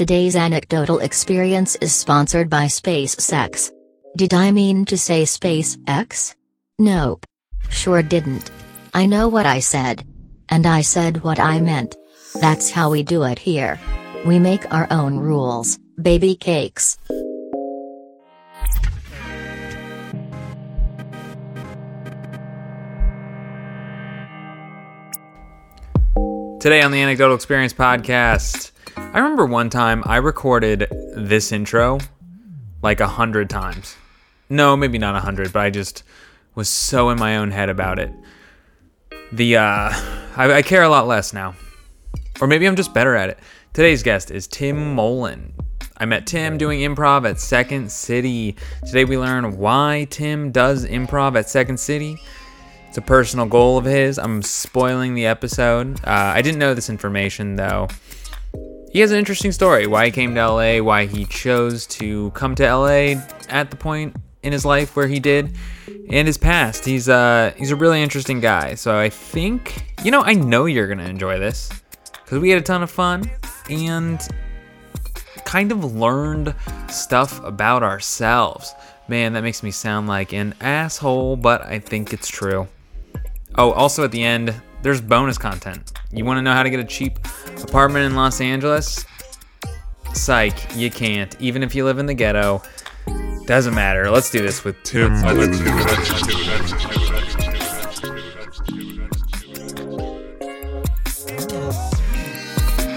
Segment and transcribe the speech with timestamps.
[0.00, 3.70] Today's anecdotal experience is sponsored by SpaceX.
[4.16, 6.34] Did I mean to say SpaceX?
[6.78, 7.26] Nope.
[7.68, 8.50] Sure didn't.
[8.94, 10.06] I know what I said.
[10.48, 11.98] And I said what I meant.
[12.40, 13.78] That's how we do it here.
[14.24, 16.96] We make our own rules, baby cakes.
[26.58, 28.70] Today on the Anecdotal Experience podcast,
[29.12, 31.98] I remember one time I recorded this intro
[32.82, 33.96] like a hundred times.
[34.48, 36.04] No, maybe not a hundred, but I just
[36.54, 38.12] was so in my own head about it.
[39.32, 39.90] The uh,
[40.36, 41.54] I, I care a lot less now,
[42.40, 43.38] or maybe I'm just better at it.
[43.72, 45.52] Today's guest is Tim Mollen.
[45.96, 48.56] I met Tim doing improv at Second City.
[48.86, 52.16] Today we learn why Tim does improv at Second City.
[52.88, 54.18] It's a personal goal of his.
[54.18, 56.00] I'm spoiling the episode.
[56.04, 57.88] Uh, I didn't know this information though.
[58.90, 62.56] He has an interesting story why he came to LA, why he chose to come
[62.56, 65.54] to LA at the point in his life where he did,
[66.08, 66.84] and his past.
[66.84, 68.74] He's uh he's a really interesting guy.
[68.74, 71.70] So I think you know I know you're gonna enjoy this
[72.24, 73.30] because we had a ton of fun
[73.68, 74.20] and
[75.44, 76.52] kind of learned
[76.88, 78.74] stuff about ourselves.
[79.06, 82.66] Man, that makes me sound like an asshole, but I think it's true.
[83.56, 85.92] Oh, also at the end, there's bonus content.
[86.12, 87.18] You want to know how to get a cheap
[87.62, 89.04] apartment in Los Angeles?
[90.12, 91.36] Psych, you can't.
[91.40, 92.62] Even if you live in the ghetto,
[93.46, 94.10] doesn't matter.
[94.10, 95.20] Let's do this with Tim.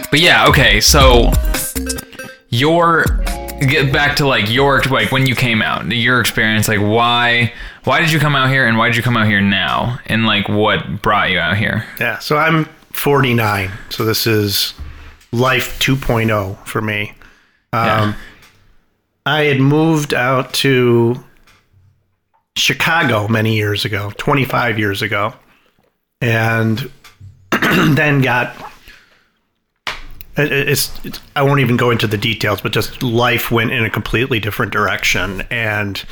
[0.10, 1.32] But yeah, okay, so
[2.50, 3.04] your
[3.60, 7.52] get back to like your like when you came out, your experience, like why
[7.84, 10.00] why did you come out here and why did you come out here now?
[10.06, 11.86] And like what brought you out here?
[12.00, 14.74] Yeah, so I'm 49, so this is
[15.32, 17.14] life 2.0 for me.
[17.72, 18.14] Um, Yeah.
[19.26, 21.24] I had moved out to
[22.58, 25.34] Chicago many years ago, 25 years ago,
[26.20, 26.92] and
[27.52, 28.54] then got.
[30.36, 31.22] It's, it's.
[31.36, 34.74] I won't even go into the details, but just life went in a completely different
[34.74, 36.04] direction, and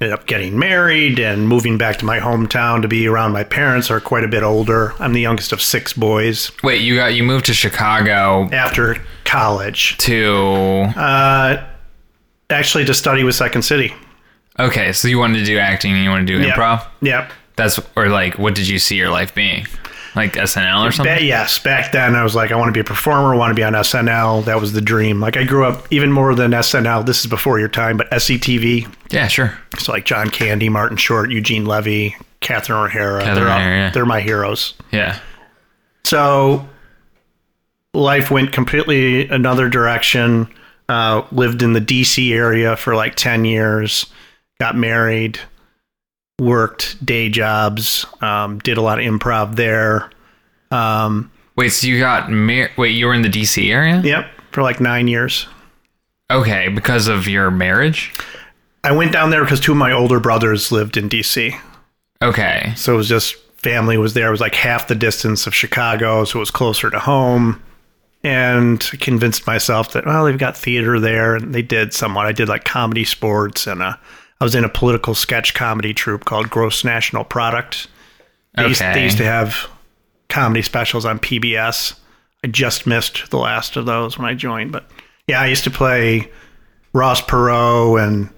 [0.00, 3.88] ended up getting married and moving back to my hometown to be around my parents
[3.88, 4.92] who are quite a bit older.
[4.98, 6.50] I'm the youngest of six boys.
[6.62, 11.64] Wait, you got you moved to Chicago After college, to uh,
[12.50, 13.94] actually to study with Second City.
[14.58, 16.54] Okay, so you wanted to do acting and you want to do Yep.
[16.56, 16.86] improv?
[17.00, 17.30] Yep.
[17.56, 19.66] That's or like what did you see your life being?
[20.14, 21.16] Like SNL or something?
[21.16, 23.50] Ba- yes, back then I was like, I want to be a performer, I want
[23.50, 24.44] to be on SNL.
[24.44, 25.20] That was the dream.
[25.20, 27.04] Like I grew up even more than SNL.
[27.04, 28.92] This is before your time, but SCTV.
[29.10, 29.58] Yeah, sure.
[29.78, 33.20] So like John Candy, Martin Short, Eugene Levy, Catherine O'Hara.
[33.22, 33.90] Catherine they're, all- O'Hara, yeah.
[33.90, 34.74] they're my heroes.
[34.92, 35.18] Yeah.
[36.04, 36.68] So
[37.92, 40.48] life went completely another direction.
[40.88, 44.04] Uh, lived in the DC area for like 10 years,
[44.60, 45.40] got married,
[46.40, 50.10] worked day jobs, um, did a lot of improv there.
[50.70, 54.00] Um, Wait, so you got mar- Wait, you were in the DC area?
[54.02, 55.46] yep, for like nine years.
[56.30, 58.12] Okay, because of your marriage?
[58.82, 61.58] I went down there because two of my older brothers lived in DC.
[62.22, 62.72] Okay.
[62.76, 64.28] So it was just family was there.
[64.28, 67.62] It was like half the distance of Chicago, so it was closer to home.
[68.22, 72.24] And convinced myself that well, they've got theater there, and they did somewhat.
[72.24, 73.96] I did like comedy, sports, and uh,
[74.40, 77.86] I was in a political sketch comedy troupe called Gross National Product.
[78.56, 78.92] They, used, Okay.
[78.94, 79.68] they used to have
[80.28, 81.94] comedy specials on PBS.
[82.44, 84.84] I just missed the last of those when I joined, but
[85.26, 86.30] yeah, I used to play
[86.92, 88.28] Ross Perot and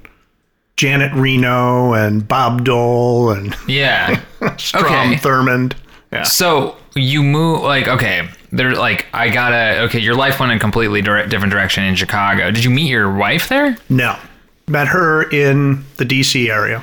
[0.76, 4.20] Janet Reno and Bob Dole and Yeah.
[4.58, 5.14] Strom Okay.
[5.16, 5.72] Thurmond.
[6.12, 6.22] Yeah.
[6.22, 9.98] so you move like okay, there like I gotta okay.
[9.98, 12.50] Your life went in a completely different direction in Chicago.
[12.52, 13.76] Did you meet your wife there?
[13.88, 14.16] No.
[14.68, 16.82] Met her in the DC area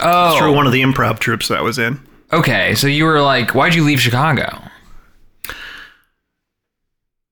[0.00, 2.00] Oh, through one of the improv troupes that I was in.
[2.32, 2.74] okay.
[2.74, 4.62] So you were like, why'd you leave Chicago?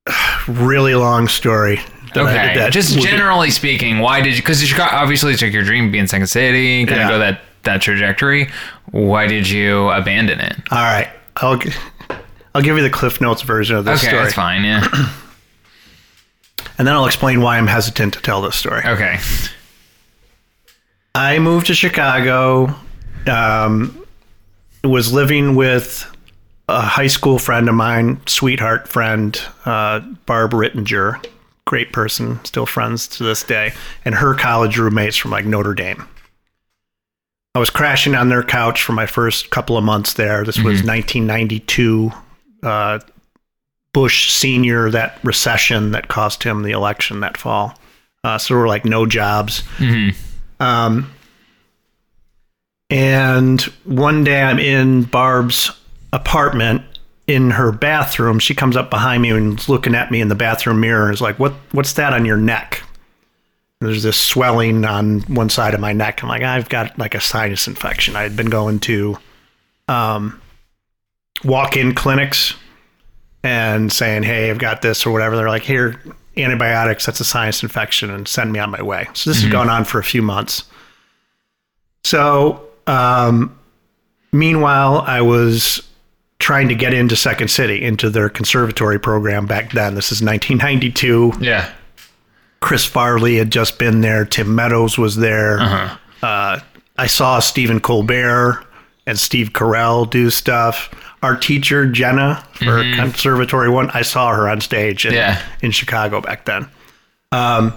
[0.48, 1.76] Really long story.
[2.14, 4.42] that I- Okay, that just would be- generally speaking, why did you?
[4.42, 7.40] Because Chicago obviously like your dream to be in Second City, kind of go that
[7.62, 8.50] that trajectory.
[8.90, 10.56] Why did you abandon it?
[10.70, 11.08] All right.
[11.36, 11.72] I'll, gi-
[12.54, 14.22] I'll give you the Cliff Notes version of this Okay, story.
[14.22, 14.64] that's fine.
[14.64, 14.86] Yeah.
[16.78, 18.80] And then I'll explain why I'm hesitant to tell this story.
[18.86, 19.18] Okay.
[21.14, 22.74] I moved to Chicago,
[23.26, 24.06] um,
[24.84, 26.06] was living with
[26.68, 31.24] a high school friend of mine, sweetheart friend, uh, Barb Rittinger,
[31.66, 33.72] great person, still friends to this day,
[34.04, 36.06] and her college roommates from like Notre Dame.
[37.56, 40.44] I was crashing on their couch for my first couple of months there.
[40.44, 42.12] This was 1992.
[42.62, 43.00] Uh,
[43.92, 47.76] Bush senior, that recession that cost him the election that fall.
[48.22, 49.64] Uh, so there were like no jobs.
[50.60, 51.12] Um,
[52.90, 55.70] and one day I'm in Barb's
[56.12, 56.82] apartment
[57.26, 58.38] in her bathroom.
[58.38, 61.14] She comes up behind me and is looking at me in the bathroom mirror and
[61.14, 61.54] is like, "What?
[61.72, 62.82] What's that on your neck?"
[63.80, 66.22] And there's this swelling on one side of my neck.
[66.22, 68.16] I'm like, I've got like a sinus infection.
[68.16, 69.16] I had been going to
[69.88, 70.40] um,
[71.44, 72.54] walk-in clinics
[73.44, 76.00] and saying, "Hey, I've got this or whatever." They're like, "Here,
[76.36, 77.06] antibiotics.
[77.06, 79.84] That's a sinus infection, and send me on my way." So this has gone on
[79.84, 80.64] for a few months.
[82.04, 83.56] So, um,
[84.32, 85.82] meanwhile, I was
[86.38, 89.94] trying to get into Second City into their conservatory program back then.
[89.94, 91.34] This is 1992.
[91.40, 91.70] Yeah.
[92.60, 94.24] Chris Farley had just been there.
[94.24, 95.58] Tim Meadows was there.
[96.22, 96.60] Uh,
[96.98, 98.64] I saw Stephen Colbert
[99.10, 100.88] and Steve Carell do stuff.
[101.22, 105.42] Our teacher Jenna for Conservatory One, I saw her on stage in, Yeah.
[105.60, 106.66] in Chicago back then.
[107.32, 107.74] Um,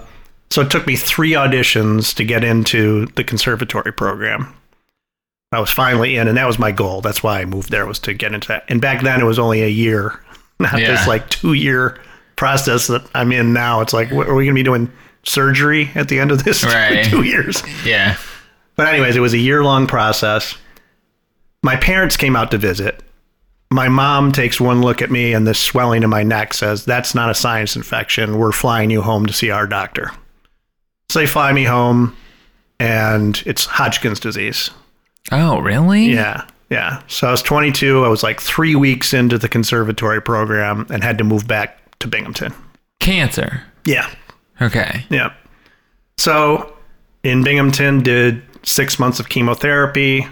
[0.50, 4.54] so it took me three auditions to get into the conservatory program.
[5.52, 7.00] I was finally in, and that was my goal.
[7.00, 8.64] That's why I moved there was to get into that.
[8.68, 10.18] And back then it was only a year,
[10.58, 10.92] not Yeah.
[10.92, 11.98] this like two year
[12.36, 13.80] process that I'm in now.
[13.80, 14.90] It's like, what, are we going to be doing
[15.24, 17.04] surgery at the end of this Right.
[17.04, 17.62] two years?
[17.84, 18.16] Yeah.
[18.76, 20.56] But anyways, it was a year long process.
[21.64, 23.02] My parents came out to visit.
[23.70, 27.14] My mom takes one look at me and this swelling in my neck says, That's
[27.14, 28.38] not a sinus infection.
[28.38, 30.10] We're flying you home to see our doctor.
[31.08, 32.14] So they fly me home
[32.78, 34.70] and it's Hodgkin's disease.
[35.32, 36.04] Oh, really?
[36.12, 36.46] Yeah.
[36.68, 37.02] Yeah.
[37.08, 38.04] So I was 22.
[38.04, 42.08] I was like three weeks into the conservatory program and had to move back to
[42.08, 42.52] Binghamton.
[43.00, 43.62] Cancer.
[43.86, 44.10] Yeah.
[44.60, 45.06] Okay.
[45.08, 45.32] Yeah.
[46.18, 46.76] So
[47.22, 50.26] in Binghamton, did six months of chemotherapy.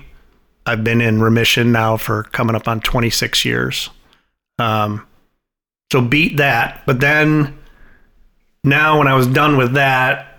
[0.67, 3.91] I've been in remission now for coming up on 26 years.
[4.59, 5.07] Um,
[5.91, 6.83] so beat that.
[6.87, 7.59] But then
[8.65, 10.39] now, when I was done with that,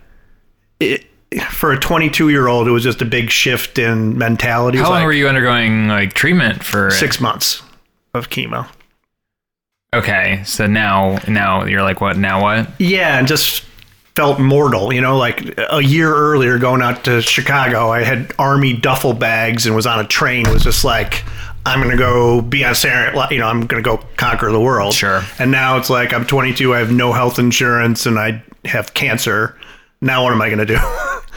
[0.80, 1.06] it,
[1.50, 4.78] for a 22 year old, it was just a big shift in mentality.
[4.78, 6.90] How long like were you undergoing like treatment for?
[6.92, 7.62] Six months
[8.14, 8.68] of chemo.
[9.94, 12.18] Okay, so now now you're like, what?
[12.18, 12.70] Now what?
[12.80, 13.64] Yeah, and just
[14.16, 14.94] felt mortal.
[14.94, 19.66] You know, like a year earlier, going out to Chicago, I had army duffel bags
[19.66, 20.50] and was on a train.
[20.50, 21.24] Was just like,
[21.66, 23.18] I'm gonna go be on Saturday.
[23.34, 24.94] You know, I'm gonna go conquer the world.
[24.94, 25.24] Sure.
[25.40, 26.74] And now it's like I'm 22.
[26.74, 29.58] I have no health insurance and I have cancer.
[30.02, 30.78] Now what am I gonna do?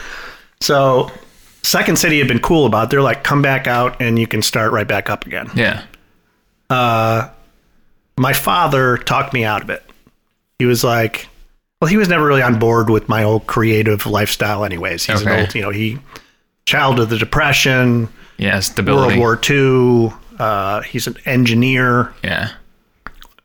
[0.61, 1.11] so,
[1.63, 2.85] Second City had been cool about.
[2.85, 2.89] It.
[2.91, 5.83] They're like, come back out and you can start right back up again Yeah.
[6.69, 7.29] Uh,
[8.17, 9.83] my father talked me out of it.
[10.59, 11.29] He was like,
[11.81, 15.05] well, he was never really on board with my old creative lifestyle, anyways.
[15.05, 15.33] He's Okay.
[15.33, 15.99] an old, you know, he
[16.65, 18.09] child of the Depression,
[18.39, 18.83] Yes, Yeah.
[18.93, 20.13] World War II.
[20.37, 22.13] Uh, he's an engineer.
[22.23, 22.49] Yeah.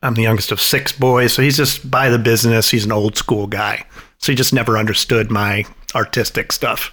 [0.02, 2.70] I'm the youngest of six boys, so he's just by the business.
[2.70, 3.84] He's an old school guy,
[4.18, 5.64] so he just never understood my
[5.94, 6.90] artistic stuff.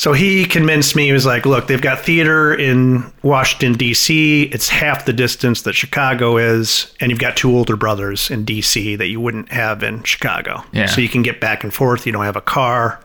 [0.00, 1.04] So he convinced me.
[1.04, 4.44] He was like, "Look, they've got theater in Washington D.C.
[4.44, 8.96] It's half the distance that Chicago is, and you've got two older brothers in D.C.
[8.96, 10.64] that you wouldn't have in Chicago.
[10.72, 10.86] Yeah.
[10.86, 12.06] So you can get back and forth.
[12.06, 12.98] You don't have a car."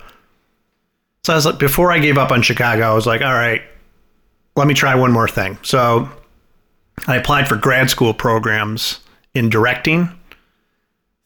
[1.25, 3.61] So I was like, before I gave up on Chicago, I was like, "All right,
[4.55, 6.07] let me try one more thing." So
[7.07, 9.01] I applied for grad school programs
[9.33, 10.17] in directing,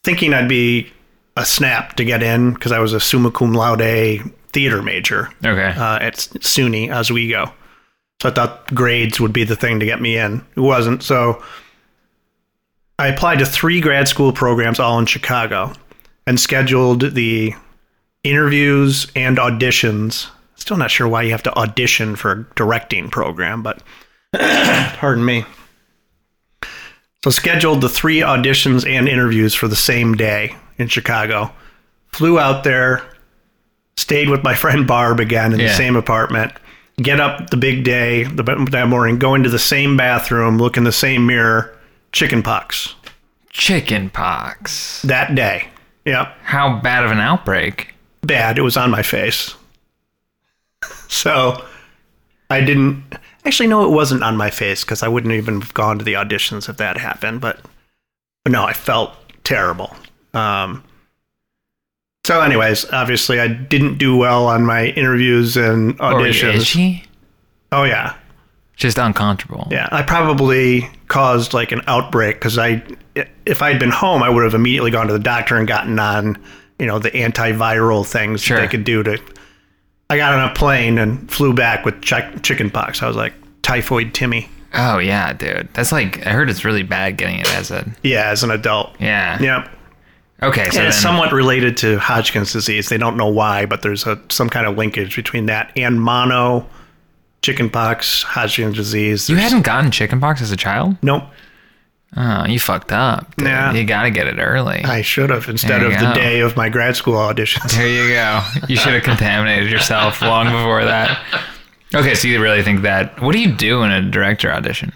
[0.03, 0.91] thinking I'd be
[1.37, 5.67] a snap to get in because I was a summa cum laude theater major Okay.
[5.77, 7.53] uh, at SUNY Oswego.
[8.21, 10.43] So I thought grades would be the thing to get me in.
[10.55, 11.03] It wasn't.
[11.03, 11.41] So
[12.97, 15.71] I applied to three grad school programs, all in Chicago,
[16.27, 17.53] and scheduled the
[18.23, 20.27] interviews and auditions.
[20.55, 23.81] Still not sure why you have to audition for a directing program, but
[24.33, 25.45] pardon me.
[27.23, 31.51] So scheduled the three auditions and interviews for the same day in Chicago.
[32.07, 33.03] Flew out there,
[33.99, 35.67] stayed with my friend Barb again in Yeah.
[35.67, 36.53] the same apartment.
[36.97, 40.83] Get up the big day the, that morning, go into the same bathroom, look in
[40.83, 41.75] the same mirror,
[42.11, 42.95] chicken pox
[43.51, 45.01] Chicken pox.
[45.03, 45.67] that day.
[46.05, 47.93] Yep, How bad of an outbreak?
[48.23, 48.57] bad.
[48.57, 49.55] It was on my face.
[51.07, 51.63] So
[52.49, 53.03] I didn't
[53.45, 56.13] actually no, it wasn't on my face because I wouldn't even have gone to the
[56.13, 57.41] auditions if that happened.
[57.41, 57.59] But,
[58.43, 59.13] but no, I felt
[59.43, 59.95] terrible.
[60.33, 60.83] Um,
[62.29, 66.53] so, anyways, obviously, I didn't do well on my interviews and auditions.
[66.53, 67.03] is she?
[67.71, 68.13] Oh yeah,
[68.75, 69.67] Just uncomfortable.
[69.71, 69.89] yeah.
[69.91, 72.83] I probably caused like an outbreak because I,
[73.47, 76.37] if I'd been home, I would have immediately gone to the doctor and gotten on,
[76.77, 78.57] you know, the antiviral things Sure.
[78.57, 79.17] that they could do to.
[80.11, 83.01] I got on a plane and flew back with ch- chicken pox.
[83.01, 83.33] I was like
[83.63, 84.49] typhoid Timmy.
[84.75, 85.67] Oh yeah, dude.
[85.73, 88.95] That's like I heard it's really bad getting it as a Yeah, as an adult.
[88.99, 89.39] yeah.
[89.41, 89.69] Yep.
[90.41, 92.87] Okay, so and then, it's somewhat related to Hodgkin's disease.
[92.89, 96.65] They don't know why, but there's a some kind of linkage between that and mono,
[97.41, 99.29] chickenpox, Hodgkin's disease.
[99.29, 100.95] you There's- hadn't gotten chickenpox as a child.
[101.01, 101.23] Nope.
[102.17, 103.35] Oh, you fucked up.
[103.35, 103.47] dude.
[103.47, 103.71] Yeah.
[103.73, 104.83] You gotta get it early.
[104.83, 106.13] I should have instead There of you the go.
[106.15, 107.71] day of my grad school auditions.
[107.77, 108.41] There you go.
[108.67, 111.19] You should have contaminated yourself long before that.
[111.93, 113.21] Okay, so you really think that?
[113.21, 114.91] What do you do in a director audition?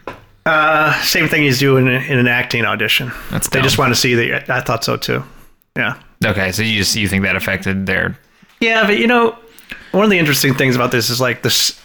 [0.45, 3.11] Uh, same thing he's doing in, in an acting audition.
[3.31, 3.63] That's they dumb.
[3.63, 4.49] just want to see that.
[4.49, 5.23] I thought so too.
[5.77, 5.99] Yeah.
[6.25, 8.17] Okay, so you just you think that affected their
[8.59, 9.37] Yeah, but you know,
[9.91, 11.79] one of the interesting things about this is like this.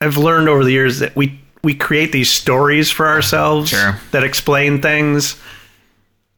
[0.00, 3.98] I've learned over the years that we we create these stories for ourselves Sure.
[4.12, 5.38] that explain things,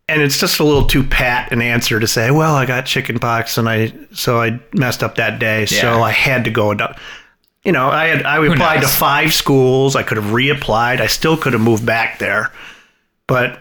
[0.08, 3.18] and it's just a little too pat an answer to say, "Well, I got chicken
[3.18, 5.80] pox and I so I messed up that day, Yeah.
[5.80, 6.82] so I had to go." And,
[7.64, 9.94] you know, I had I applied to five schools.
[9.94, 11.00] I could have reapplied.
[11.00, 12.50] I still could have moved back there,
[13.26, 13.60] but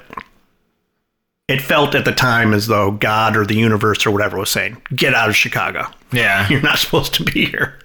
[1.47, 4.81] it felt at the time as though God or the universe or whatever was saying,
[4.95, 6.47] "Get out of Chicago." yeah.
[6.49, 7.79] you're not supposed to be here.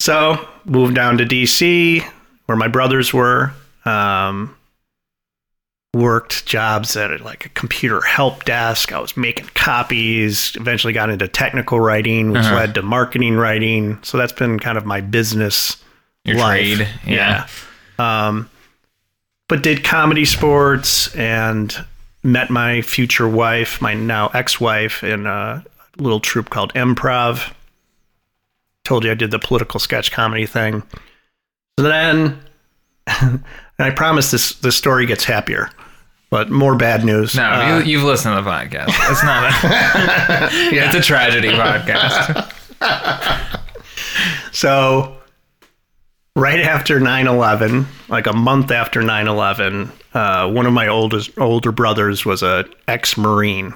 [0.00, 2.02] So moved down to DC,
[2.46, 3.52] where my brothers were.
[3.84, 4.56] Um,
[5.98, 8.92] worked jobs at like a computer help desk.
[8.92, 10.54] I was making copies.
[10.56, 12.54] Eventually got into technical writing, which Uh-huh.
[12.56, 13.98] led to marketing writing.
[14.02, 15.76] So that's been kind of my business
[16.24, 16.76] Your life.
[16.76, 17.46] trade, yeah.
[17.98, 18.48] Um,
[19.48, 21.74] but did comedy sports and
[22.22, 25.64] met my future wife, my now ex-wife, in a
[25.96, 27.52] little troupe called Improv.
[28.84, 30.82] Told you I did the political sketch comedy thing.
[31.78, 32.38] So then,
[33.06, 33.42] and
[33.78, 35.70] I promise this this story gets happier,
[36.30, 37.34] but more bad news.
[37.34, 38.88] No, Uh, you, you've listened to the podcast.
[39.10, 39.44] It's not.
[39.52, 40.48] A,
[40.86, 42.54] It's a tragedy podcast.
[44.52, 45.16] So,
[46.34, 51.30] right after 9 11, like a month after 9 11, uh, one of my oldest,
[51.38, 53.74] older brothers was a ex Marine.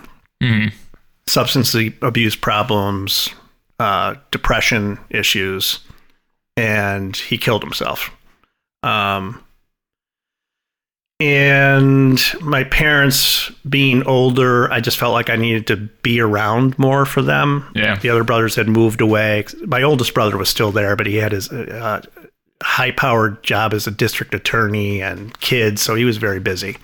[1.26, 3.28] Substance abuse problems,
[3.78, 5.78] uh, depression issues,
[6.56, 8.10] and he killed himself.
[8.82, 9.40] Um,
[11.26, 17.06] and my parents being older, I just felt like I needed to be around more
[17.06, 17.70] for them.
[17.76, 17.96] Yeah.
[17.96, 19.44] The other brothers had moved away.
[19.64, 22.02] My oldest brother was still there, but he had his uh,
[22.62, 26.76] high powered job as a district attorney and kids, so he was very busy.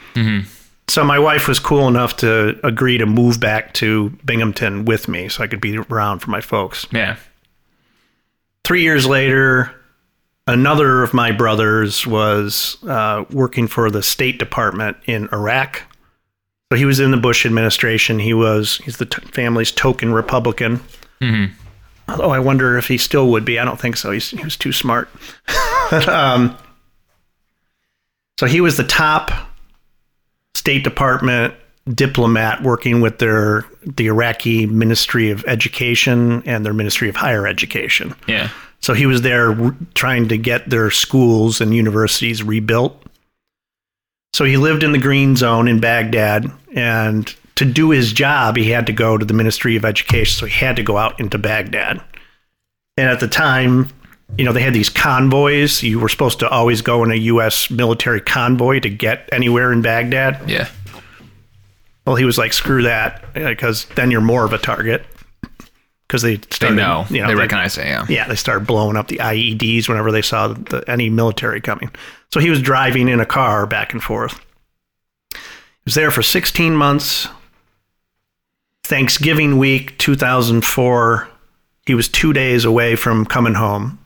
[0.87, 5.29] So my wife was cool enough to agree to move back to Binghamton with me
[5.29, 7.17] so I could be around for my folks Yeah.
[8.65, 9.75] three years later,
[10.49, 15.83] another of my brothers was uh, working for the State Department in Iraq.
[16.73, 18.19] So he was in the Bush administration.
[18.19, 20.81] He was he's the t- family's token Republican.
[22.09, 23.59] Although I wonder if he still would be.
[23.59, 24.11] I don't think so.
[24.11, 25.09] He's, he was too smart.
[26.09, 26.57] um,
[28.39, 29.31] so he was the top
[30.55, 31.55] State Department
[31.89, 38.15] diplomat working with their the Iraqi Ministry of Education and their Ministry of Higher Education.
[38.27, 38.51] Yeah.
[38.81, 43.03] So he was there r- trying to get their schools and universities rebuilt.
[44.35, 46.51] So he lived in the green zone in Baghdad.
[46.75, 50.39] And to do his job, he had to go to the Ministry of Education.
[50.39, 52.01] So he had to go out into Baghdad.
[52.97, 53.91] And at the time,
[54.37, 55.83] you know, they had these convoys.
[55.83, 57.71] You were supposed to always go in a U.S.
[57.71, 60.49] military convoy to get anywhere in Baghdad.
[60.49, 60.69] Yeah.
[62.07, 65.05] Well, he was like, screw that, because then you're more of a target.
[66.09, 67.05] Because they They started, know.
[67.11, 67.85] you know, they recognize it.
[67.87, 68.07] Yeah.
[68.09, 71.91] yeah, they started blowing up the IEDs whenever they saw the, any military coming.
[72.33, 74.41] So he was driving in a car back and forth.
[75.35, 75.39] He
[75.85, 77.29] was there for 16 months.
[78.85, 81.29] Thanksgiving week 2004,
[81.87, 83.99] he was two days away from coming home.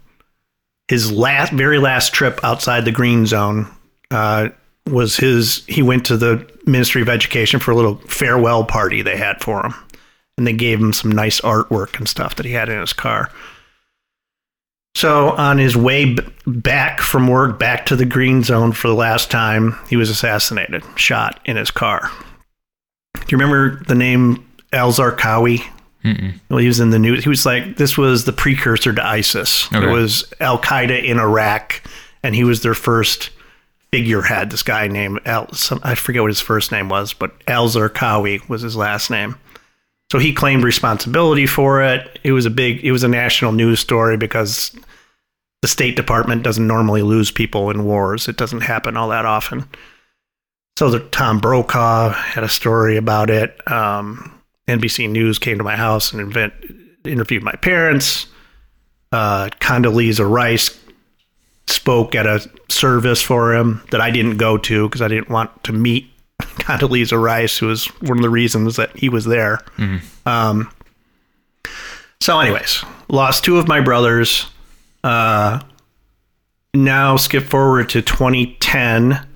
[0.89, 3.69] His last, very last trip outside the green zone
[4.11, 4.49] uh,
[4.87, 5.65] was his.
[5.67, 9.65] He went to the Ministry of Education for a little farewell party they had for
[9.65, 9.75] him,
[10.39, 13.31] and they gave him some nice artwork and stuff that he had in his car.
[14.95, 18.95] So on his way b- back from work, back to the green zone for the
[18.95, 22.11] last time, he was assassinated, shot in his car.
[23.15, 25.63] Do you remember the name Al Zarqawi?
[26.49, 27.23] Well, he was in the news.
[27.23, 29.73] He was like this was the precursor to ISIS.
[29.73, 29.87] Okay.
[29.87, 31.81] It was Al Qaeda in Iraq,
[32.25, 33.31] and he was their first
[33.93, 34.51] figurehead.
[34.51, 35.53] This guy named Al.
[35.55, 39.37] Some, I forget what his first name was, but Al Zarqawi was his last name.
[40.13, 42.21] So he claimed responsibility for it.
[42.23, 44.79] It was a big, it was a national news story because
[45.63, 48.29] the State Department doesn't normally lose people in wars.
[48.29, 49.65] It doesn't happen all that often.
[50.77, 53.59] So the Tom Brokaw had a story about it.
[53.73, 54.39] Um,
[54.69, 56.53] NBC News came to my house and invent,
[57.07, 58.27] interviewed my parents.
[59.13, 60.79] Uh, Condoleezza Rice
[61.69, 65.65] spoke at a service for him that I didn't go to because I didn't want
[65.65, 66.12] to meet
[66.57, 69.61] Condoleezza Rice, who was one of the reasons that he was there.
[70.27, 70.71] Um,
[72.21, 74.47] so, anyways, lost two of my brothers.
[75.03, 75.61] Uh,
[76.75, 79.27] now skip forward to 2010.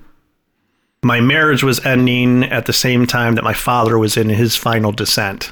[1.03, 4.91] My marriage was ending at the same time that my father was in his final
[4.91, 5.51] descent.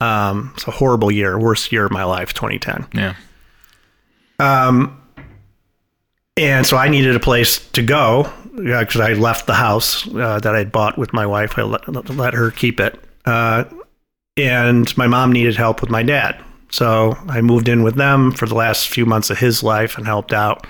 [0.00, 2.86] Um, it's a horrible year, worst year of my life, 2010.
[2.94, 3.14] Yeah.
[6.40, 10.56] And so I needed a place to go because I left the house uh, that
[10.56, 11.58] I'd bought with my wife.
[11.58, 12.98] I let, let her keep it.
[13.26, 13.64] Uh,
[14.38, 16.42] and my mom needed help with my dad.
[16.70, 20.06] So I moved in with them for the last few months of his life and
[20.06, 20.66] helped out.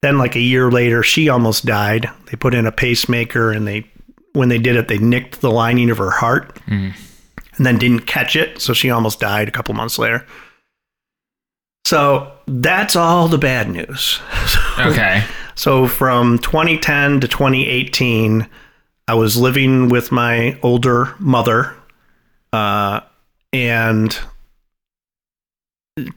[0.00, 2.08] Then, like a year later, she almost died.
[2.30, 3.86] They put in a pacemaker and they,
[4.32, 6.58] when they did it, they nicked the lining of her heart
[7.56, 8.58] and then didn't catch it.
[8.62, 10.24] So she almost died a couple months later.
[11.84, 14.20] So that's all the bad news.
[14.78, 15.22] Okay.
[15.56, 18.48] So from 2010 to 2018,
[19.08, 21.74] I was living with my older mother,
[22.54, 23.00] uh,
[23.52, 24.18] and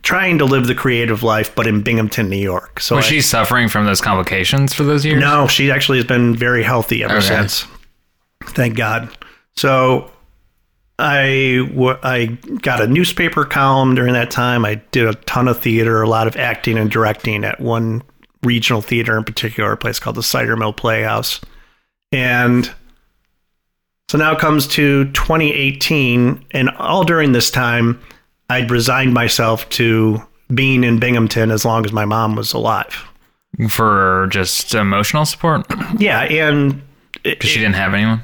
[0.02, 2.80] trying to live the creative life, but in Binghamton, New York.
[2.80, 5.20] So Was I- she suffering from those complications for those years?
[5.20, 7.26] no, she actually has been very healthy ever Okay.
[7.28, 7.66] since.
[8.46, 9.10] Thank God.
[9.58, 10.10] So
[11.04, 12.26] I w- I
[12.62, 14.64] got a newspaper column during that time.
[14.64, 18.04] I did a ton of theater, a lot of acting and directing at one
[18.42, 21.42] regional theater in particular, a place called the Cider Mill Playhouse.
[22.14, 22.72] And
[24.10, 28.00] so now it comes to 2018, and all during this time,
[28.50, 30.22] I'd resigned myself to
[30.54, 32.96] being in Binghamton as long as my mom was alive.
[33.70, 35.66] For just emotional support?
[35.98, 36.82] Yeah, and
[37.24, 38.22] it- she didn't have anyone?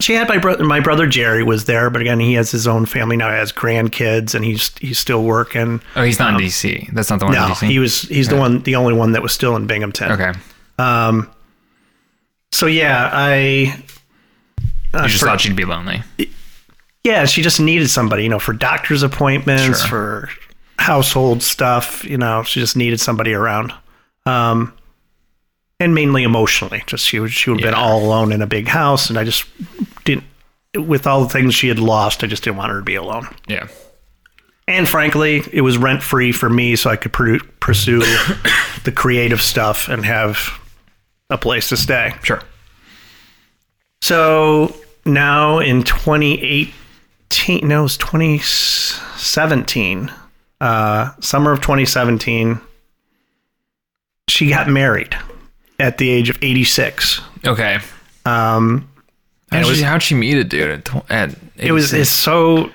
[0.00, 0.62] She had my brother.
[0.64, 3.30] My brother Jerry was there, but again, he has his own family now.
[3.30, 5.80] He has grandkids, and he's he's still working.
[5.96, 6.92] Oh, he's not in DC.
[6.92, 9.12] That's not the one in Um, No, he was he's the one, the only one
[9.12, 10.12] that was still in Binghamton.
[10.12, 10.32] Okay.
[10.78, 11.30] Um.
[12.52, 13.74] So yeah, I.
[14.92, 16.02] Uh, You just for- thought she'd be lonely.
[17.02, 19.88] yeah, she just needed somebody, you know, for doctor's appointments, Sure.
[19.88, 20.30] for
[20.78, 22.04] household stuff.
[22.04, 23.72] You know, she just needed somebody around.
[24.26, 24.72] Um,
[25.78, 28.68] and mainly emotionally, just she would she would have been all alone in a big
[28.68, 29.44] house, and I just
[30.04, 30.24] didn't.
[30.74, 33.28] With all the things she had lost, I just didn't want her to be alone.
[33.46, 33.68] Yeah.
[34.68, 38.00] And frankly, it was rent free for me, so I could pur- pursue
[38.84, 40.60] the creative stuff and have
[41.30, 42.12] a place to stay.
[42.22, 42.42] Sure.
[44.02, 50.12] So now in 2018, no, it was 2017,
[50.60, 52.60] uh, summer of 2017,
[54.28, 55.16] she got married
[55.78, 57.20] at the age of 86.
[57.46, 57.78] Okay.
[58.24, 58.88] Um,
[59.52, 62.70] How'd, it was- she, how'd she meet a dude at, at it was it's so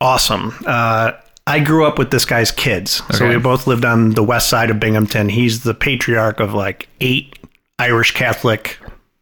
[0.00, 0.54] awesome.
[0.66, 1.12] Uh,
[1.46, 4.70] I grew up with this guy's kids, so we both lived on the west side
[4.70, 5.28] of Binghamton.
[5.30, 7.38] He's the patriarch of like eight
[7.78, 8.78] Irish Catholic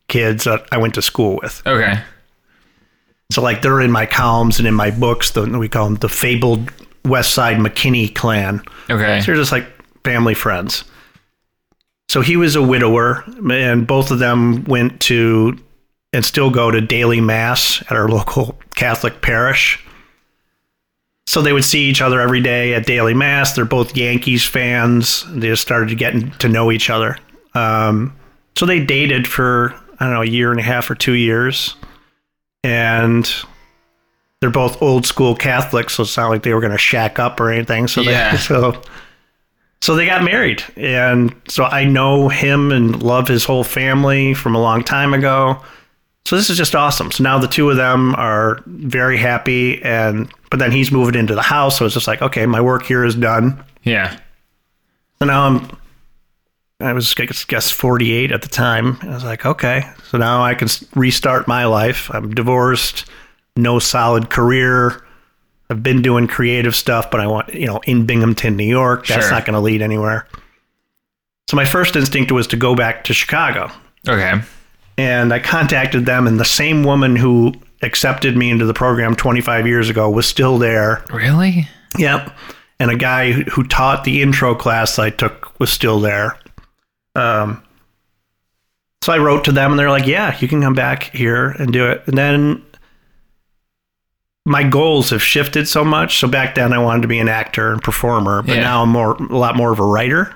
[0.09, 1.63] kids that I went to school with.
[1.67, 2.01] Okay.
[3.31, 5.31] So like they're in my columns and in my books.
[5.33, 6.71] The, we call them the fabled
[7.05, 8.61] West Side McKinney clan.
[8.91, 9.21] Okay.
[9.21, 9.67] So they're just like
[10.05, 10.85] family friends.
[12.09, 15.59] So he was a widower, and both of them went to
[16.13, 19.83] and still go to daily mass at our local Catholic parish.
[21.27, 23.55] So they would see each other every day at daily mass.
[23.55, 25.25] They're both Yankees fans.
[25.29, 27.19] They just started getting to know each other.
[27.55, 28.15] Um,
[28.57, 31.75] so they dated for I don't know a year and a half or two years,
[32.63, 33.29] and
[34.41, 35.95] they're both old school Catholics.
[35.95, 37.89] So it's not like they were going to shack up or anything.
[37.89, 38.31] So Yeah.
[38.33, 38.81] they, so
[39.87, 40.65] so they got married.
[40.77, 45.63] And so i know him and love his whole family from a long time ago.
[46.25, 47.13] So this is just awesome.
[47.13, 51.37] So now the two of them are very happy and but then he's moving into
[51.37, 51.79] the house.
[51.79, 53.65] So it's just like okay my work here is done.
[53.85, 54.19] Yeah.
[55.21, 55.79] so now i'm
[56.81, 58.99] i was I guess 48 at the time.
[59.03, 59.89] I was like okay.
[60.09, 62.11] So now i can restart my life.
[62.13, 63.09] I'm divorced
[63.57, 65.06] no solid career
[65.69, 69.07] I've been doing creative stuff, but I want, you know, in Binghamton, New York.
[69.07, 69.33] That's Sure.
[69.33, 70.27] not going to lead anywhere.
[71.49, 73.71] So my first instinct was to go back to Chicago.
[74.09, 74.35] Okay.
[74.99, 77.53] And I contacted them, and the same woman who
[77.83, 81.05] accepted me into the program 25 years ago was still there.
[81.13, 81.69] Really?
[81.99, 82.35] Yep.
[82.81, 86.39] And a guy who who taught the intro class I took was still there.
[87.15, 87.63] Um,
[89.03, 91.73] so I wrote to them, and they're like, "Yeah, you can come back here and
[91.73, 92.63] do it." And then
[94.47, 96.19] my goals have shifted so much.
[96.21, 98.63] So back then, I wanted to be an actor and performer, but Yeah.
[98.63, 100.33] now I'm more a lot more of a writer.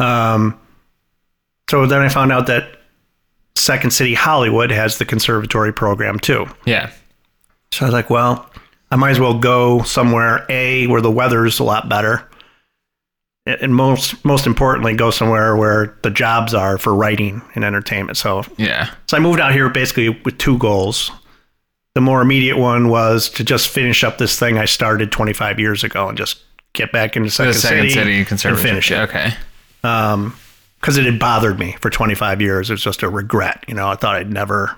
[0.00, 0.58] Um,
[1.70, 2.80] so then I found out that
[3.54, 6.46] Second City Hollywood has the conservatory program too.
[6.64, 6.90] Yeah.
[7.72, 8.50] So I was like, well,
[8.90, 12.24] I might as well go somewhere A where the weather's a lot better.
[13.46, 18.18] and most most importantly, go somewhere where the jobs are for writing and entertainment.
[18.18, 18.90] So Yeah.
[19.06, 21.10] so I moved out here basically with two goals.
[21.94, 25.82] The more immediate one was to just finish up this thing I started 25 years
[25.84, 26.38] ago and just
[26.74, 29.32] get back into The Second, Second City, and finish it Okay.
[29.82, 30.36] Um,
[30.80, 32.70] because it had bothered me for 25 years.
[32.70, 33.64] It was just a regret.
[33.66, 34.76] You know, I thought I'd never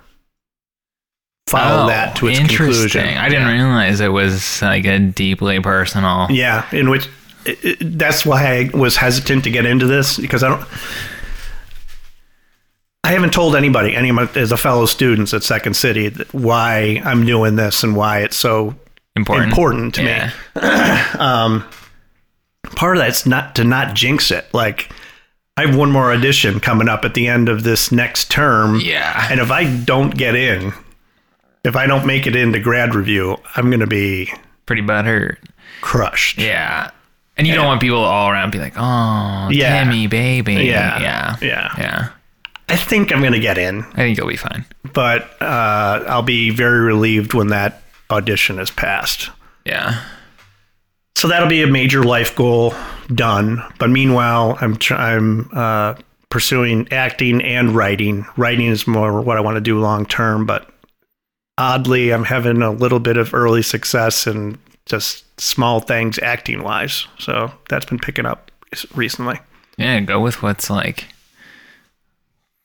[1.46, 2.66] follow Oh, that to its interesting.
[3.02, 3.18] conclusion.
[3.18, 3.52] I didn't Yeah.
[3.64, 6.26] realize it was like a deeply personal.
[6.30, 7.06] Yeah, in which
[7.44, 10.66] it, it, that's why I was hesitant to get into this because I don't.
[13.10, 17.02] I haven't told anybody, any of my as a fellow students at Second City, why
[17.04, 18.76] I'm doing this and why it's so
[19.16, 19.48] Important.
[19.50, 20.30] important to Yeah.
[20.54, 21.18] me.
[21.20, 21.64] Um,
[22.76, 24.46] part of that's not to not jinx it.
[24.54, 24.92] Like
[25.56, 28.78] I have one more audition coming up at the end of this next term.
[28.78, 29.26] Yeah.
[29.28, 30.72] And if I don't get in,
[31.64, 34.32] if I don't make it into grad revue, I'm going to be
[34.66, 35.38] Pretty butthurt.
[35.80, 36.38] crushed.
[36.38, 36.92] Yeah.
[37.36, 39.84] And you don't want people all around be like, oh, Yeah.
[40.06, 40.52] Baby.
[40.54, 41.00] Yeah.
[41.00, 41.36] Yeah.
[41.40, 41.74] Yeah.
[41.76, 42.08] Yeah.
[42.70, 44.64] I think I'm going to get in, I think you'll be fine.
[44.92, 49.30] but uh, I'll be very relieved when that audition is passed.
[49.64, 50.02] Yeah.
[51.16, 52.74] So that'll be a major life goal
[53.14, 53.62] done.
[53.78, 55.94] But meanwhile, I'm tr- I'm uh,
[56.30, 58.24] pursuing acting and writing.
[58.36, 60.46] Writing is more what I want to do long term.
[60.46, 60.70] But
[61.58, 67.06] oddly, I'm having a little bit of early success in just small things acting wise.
[67.18, 68.50] So that's been picking up
[68.94, 69.38] recently.
[69.76, 70.00] Yeah.
[70.00, 71.06] Go with what's like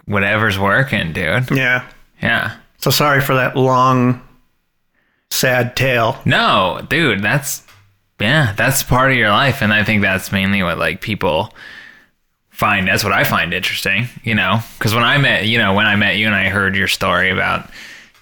[0.06, 1.50] whatever's working, dude.
[1.52, 1.86] Yeah.
[2.22, 2.56] Yeah.
[2.78, 4.22] So sorry for that long,
[5.30, 6.20] sad tale.
[6.26, 7.64] No, dude, that's
[8.20, 11.54] yeah, that's part of your life, and I think that's mainly what like people
[12.50, 12.88] find.
[12.88, 15.96] That's what I find interesting, you know, because when I met, you know, when I
[15.96, 17.70] met you and I heard your story about,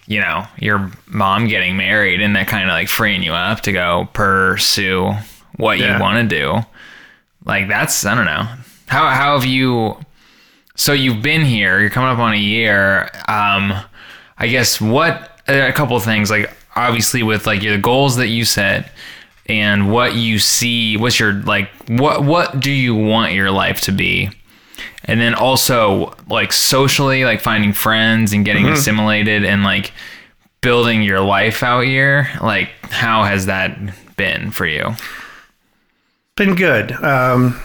[0.07, 3.71] you know, your mom getting married and that kind of like freeing you up to
[3.71, 5.13] go pursue
[5.57, 5.95] what Yeah.
[5.97, 6.59] you want to do.
[7.45, 8.47] Like that's I don't know
[8.87, 9.97] how how have you.
[10.75, 11.79] So you've been here.
[11.79, 13.03] You're coming up on a year.
[13.27, 13.73] Um,
[14.37, 18.45] I guess what a couple of things like obviously with like your goals that you
[18.45, 18.91] set
[19.47, 20.97] and what you see.
[20.97, 24.29] What's your like what what do you want your life to be?
[25.05, 29.91] And then also like socially, like finding friends and getting assimilated and like
[30.61, 32.29] building your life out here.
[32.41, 33.77] Like how has that
[34.15, 34.95] been for you?
[36.35, 36.91] Been good.
[36.93, 37.59] Um,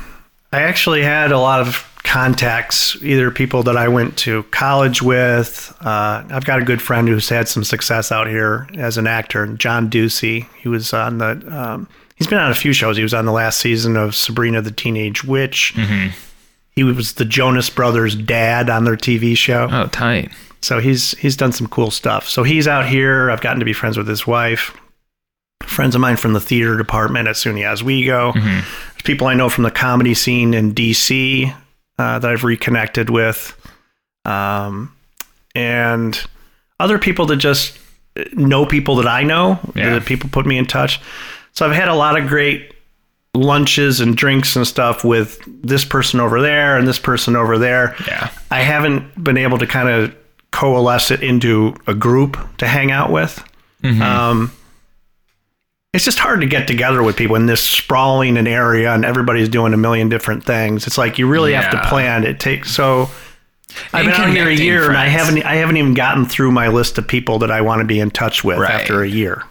[0.52, 5.74] I actually had a lot of contacts, either people that I went to college with.
[5.80, 9.46] Uh, I've got a good friend who's had some success out here as an actor,
[9.46, 10.46] John Ducey.
[10.56, 11.42] He was on the.
[11.50, 12.96] Um, he's been on a few shows.
[12.96, 15.74] He was on the last season of Sabrina the Teenage Witch.
[16.70, 19.68] He was the Jonas Brothers' dad on their TV show.
[19.70, 20.30] Oh, tight.
[20.60, 22.28] So he's he's done some cool stuff.
[22.28, 23.30] So he's out here.
[23.30, 24.76] I've gotten to be friends with his wife.
[25.64, 28.32] Friends of mine from the theater department at SUNY Oswego.
[28.32, 28.64] There's
[29.04, 31.54] people I know from the comedy scene in DC
[31.98, 33.56] uh, that I've reconnected with,
[34.24, 34.94] um,
[35.54, 36.20] and
[36.80, 37.78] other people that just
[38.32, 39.58] know people that I know.
[39.74, 39.94] Yeah.
[39.94, 41.00] That people put me in touch.
[41.52, 42.72] So I've had a lot of great
[43.34, 47.94] lunches and drinks and stuff with this person over there and this person over there.
[48.06, 48.30] Yeah.
[48.50, 50.14] I haven't been able to kind of
[50.50, 53.42] coalesce it into a group to hang out with.
[54.02, 54.52] Um,
[55.94, 59.48] it's just hard to get together with people in this sprawling an area and everybody's
[59.48, 60.86] doing a million different things.
[60.86, 62.24] It's like you really have to plan.
[62.24, 63.08] It takes so.
[63.92, 65.26] I've been out here a year and I friends.
[65.26, 68.00] haven't I haven't even gotten through my list of people that I want to be
[68.00, 68.70] in touch with Right.
[68.70, 69.44] after a year.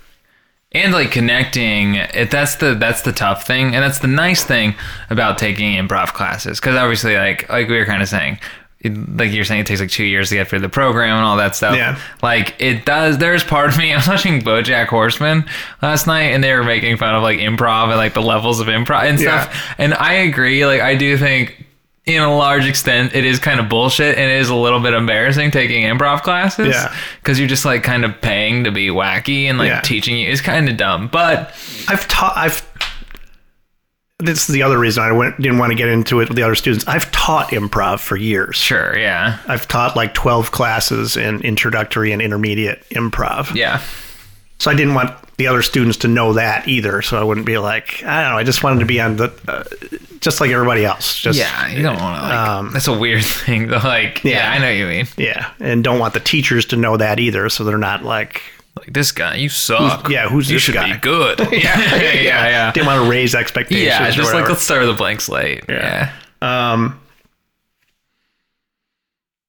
[0.74, 4.76] and like connecting it that's the that's the tough thing and that's the nice thing
[5.10, 8.38] about taking improv classes because obviously like like we were kind of saying
[8.84, 11.38] like you're saying it takes like two years to get through the program and all
[11.38, 12.00] that stuff Yeah.
[12.22, 15.46] like it does there's part of me i was watching bojack horseman
[15.82, 18.68] last night and they were making fun of like improv and like the levels of
[18.68, 19.74] improv and stuff Yeah.
[19.80, 21.64] and i agree like i do think
[22.06, 24.94] in a large extent, it is kind of bullshit and it is a little bit
[24.94, 26.68] embarrassing taking improv classes.
[26.70, 26.96] Yeah.
[27.22, 29.82] Because you're just like kind of paying to be wacky and like Yeah.
[29.82, 31.10] teaching you is kind of dumb.
[31.10, 31.50] But
[31.90, 32.32] I've taught.
[32.38, 32.66] I've.
[34.20, 36.42] This is the other reason I went, didn't want to get into it with the
[36.44, 36.88] other students.
[36.88, 38.56] I've taught improv for years.
[38.56, 39.38] sure, yeah.
[39.48, 43.54] I've taught like 12 classes in introductory and intermediate improv.
[43.54, 43.80] Yeah.
[44.58, 47.04] So I didn't want the other students to know that either.
[47.04, 48.38] So I wouldn't be like, I don't know.
[48.40, 49.64] I just wanted to be on the, uh,
[50.20, 51.16] just like everybody else.
[51.16, 52.34] Just, Yeah, you don't want to like.
[52.34, 53.68] Um, that's a weird thing.
[53.68, 53.78] Though.
[53.78, 54.32] Like, yeah.
[54.32, 54.52] Yeah.
[54.52, 55.08] I know what you mean.
[55.18, 55.52] Yeah.
[55.60, 57.50] And don't want the teachers to know that either.
[57.50, 58.42] So they're not like,
[58.80, 60.10] Like this guy, you suck.
[60.10, 60.94] yeah, who's you this should guy?
[60.94, 61.40] be good.
[61.52, 61.52] yeah,
[61.96, 62.72] yeah, yeah, yeah.
[62.72, 63.86] didn't want to raise expectations.
[63.86, 65.64] Yeah, just like let's start with a blank slate.
[65.70, 66.12] Yeah.
[66.42, 67.00] Um,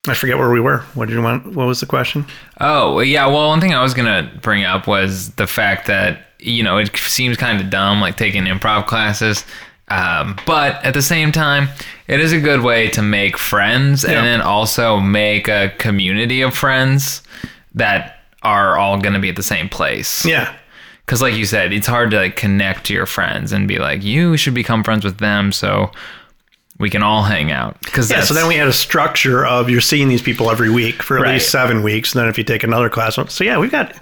[0.07, 0.79] I forget where we were.
[0.95, 1.55] What did you want?
[1.55, 2.25] What was the question?
[2.61, 3.27] Oh, yeah.
[3.27, 6.97] Well, one thing I was gonna bring up was the fact that you know it
[6.97, 9.45] seems kind of dumb, like taking improv classes.
[9.88, 11.69] Um, but at the same time,
[12.09, 14.12] it is a good way to make friends Yeah.
[14.19, 17.23] and then also make a community of friends
[17.75, 20.24] that are all going to be at the same place.
[20.24, 20.55] Yeah.
[21.05, 24.03] Because, like you said, it's hard to like connect to your friends and be like,
[24.03, 25.90] you should become friends with them so
[26.79, 27.81] we can all hang out.
[27.81, 31.03] Because Yeah, so then we had a structure of you're seeing these people every week
[31.03, 31.33] for at Right.
[31.35, 33.94] least seven weeks, and then if you take another class, so yeah, we've got,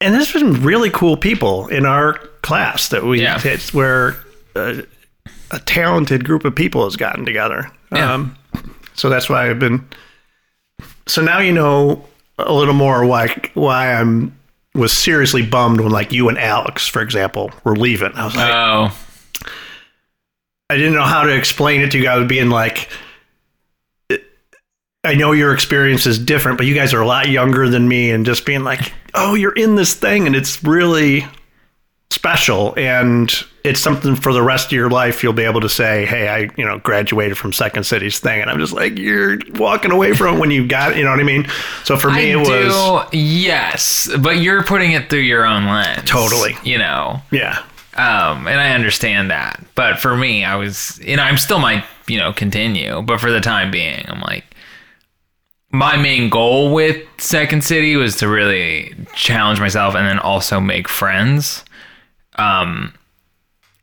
[0.00, 3.40] and there's been really cool people in our class that we Yeah.
[3.44, 4.16] it's where
[4.56, 4.82] a,
[5.52, 7.70] a talented group of people has gotten together.
[7.92, 8.12] Yeah.
[8.12, 8.36] Um,
[8.94, 9.86] so that's why I've been.
[11.06, 12.04] So now you know
[12.38, 14.38] a little more why why I'm
[14.74, 18.12] was seriously bummed when like you and Alex, for example, were leaving.
[18.14, 18.98] I was like, oh,
[20.68, 22.90] I didn't know how to explain it to you guys, being like,
[25.02, 28.10] I know your experience is different, but you guys are a lot younger than me,
[28.10, 31.24] and just being like, oh, you're in this thing, and it's really
[32.10, 33.32] special, and
[33.64, 35.22] it's something for the rest of your life.
[35.22, 38.50] You'll be able to say, hey, I, you know, graduated from Second City's thing, and
[38.50, 41.20] I'm just like, you're walking away from it when you got, it, you know what
[41.20, 41.48] I mean?
[41.84, 46.08] So for me, I it was yes, but you're putting it through your own lens.
[46.08, 46.54] Totally.
[46.62, 47.58] You know, yeah,
[47.94, 49.64] um, and I understand that.
[49.74, 53.02] But for me, I was, you know, I'm still might, you know, continue.
[53.02, 54.44] But for the time being, I'm like,
[55.72, 60.88] my main goal with Second City was to really challenge myself and then also make
[60.88, 61.64] friends.
[62.38, 62.94] Um,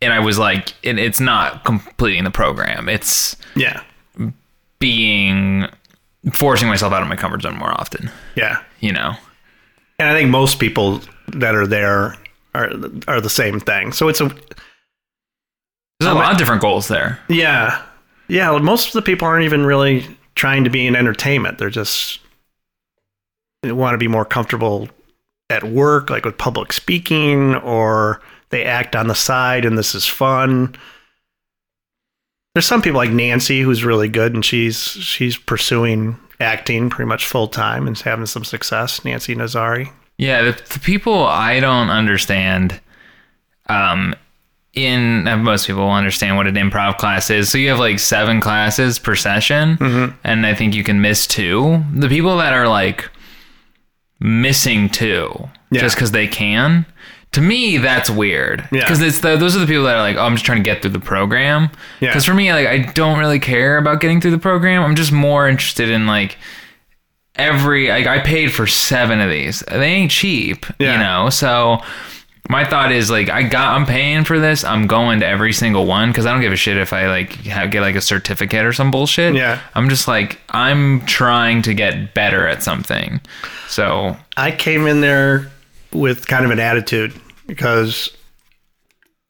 [0.01, 2.89] and I was like, it, it's not completing the program.
[2.89, 3.81] It's yeah,
[4.79, 5.67] being
[6.31, 8.09] forcing myself out of my comfort zone more often.
[8.35, 8.61] yeah.
[8.79, 9.13] You know.
[9.99, 12.17] And I think most people that are there
[12.53, 12.69] are
[13.07, 13.93] are the same thing.
[13.93, 14.27] So it's a
[15.99, 17.19] There's a lot of different goals there.
[17.29, 17.81] Yeah.
[18.27, 18.57] Yeah.
[18.57, 21.57] Most of the people aren't even really trying to be in entertainment.
[21.59, 22.19] They're just
[23.61, 24.89] they want to be more comfortable
[25.49, 28.21] at work, like with public speaking, or
[28.53, 30.75] they act on the side and this is fun.
[32.53, 37.25] There's some people like Nancy who's really good and she's she's pursuing acting pretty much
[37.25, 39.03] full time and having some success.
[39.03, 39.91] Nancy Nazari.
[40.17, 42.79] Yeah, the, the people I don't understand,
[43.67, 44.13] um,
[44.73, 47.49] in uh, most people will understand what an improv class is.
[47.49, 49.77] So you have like seven classes per session,
[50.23, 51.83] and I think you can miss two.
[51.95, 53.09] The people that are like
[54.19, 55.81] missing two Yeah.
[55.81, 56.85] just because they can.
[57.33, 58.67] To me, that's weird.
[58.71, 58.81] Yeah.
[58.81, 60.63] Because it's the, those are the people that are like, oh, I'm just trying to
[60.63, 61.69] get through the program.
[61.99, 62.09] Yeah.
[62.09, 64.83] Because for me, like, I don't really care about getting through the program.
[64.83, 66.37] I'm just more interested in like
[67.35, 69.61] every like I paid for seven of these.
[69.69, 70.93] They ain't cheap, Yeah.
[70.93, 71.29] you know.
[71.29, 71.79] So
[72.49, 74.63] my thought is like I got I'm paying for this.
[74.63, 77.31] I'm going to every single one because I don't give a shit if I like
[77.45, 79.33] have, get like a certificate or some bullshit.
[79.33, 79.59] Yeah.
[79.73, 83.21] I'm just like I'm trying to get better at something.
[83.69, 85.49] So I came in there
[85.93, 87.13] with kind of an attitude
[87.47, 88.09] because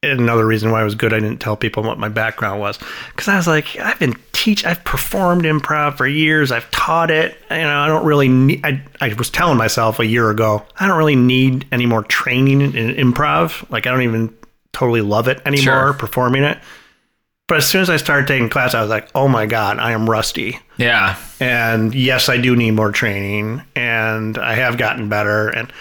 [0.01, 2.77] another reason why it was good I didn't tell people what my background was
[3.11, 7.37] because I was like I've been teach I've performed improv for years I've taught it
[7.49, 10.87] you know I don't really need I, I was telling myself a year ago I
[10.87, 14.35] don't really need any more training in improv like I don't even
[14.73, 15.93] totally love it anymore Sure.
[15.93, 16.57] performing it
[17.47, 19.91] but as soon as I started taking class I was like oh my god I
[19.93, 25.49] am rusty yeah, and yes, I do need more training, and I have gotten better.
[25.49, 25.71] And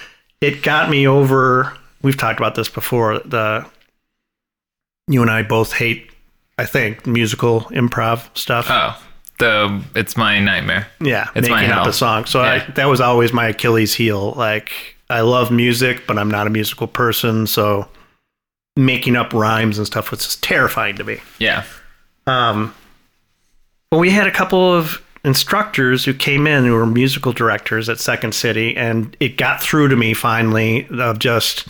[0.42, 1.72] it got me over.
[2.02, 3.20] We've talked about this before.
[3.20, 3.64] The
[5.08, 6.10] you and I both hate,
[6.58, 8.66] I think, musical improv stuff.
[8.68, 9.00] oh
[9.38, 10.86] the it's my nightmare.
[11.00, 12.26] yeah, it's my making up a song.
[12.26, 12.64] So Yeah.
[12.68, 14.32] I, that was always my Achilles heel.
[14.32, 14.70] Like
[15.10, 17.88] I love music, but I'm not a musical person, so
[18.76, 21.18] making up rhymes and stuff was just terrifying to me.
[21.38, 21.64] Yeah,
[22.26, 22.74] Um,
[23.90, 27.98] well, we had a couple of instructors who came in who were musical directors at
[27.98, 31.66] Second City, and it got through to me finally of just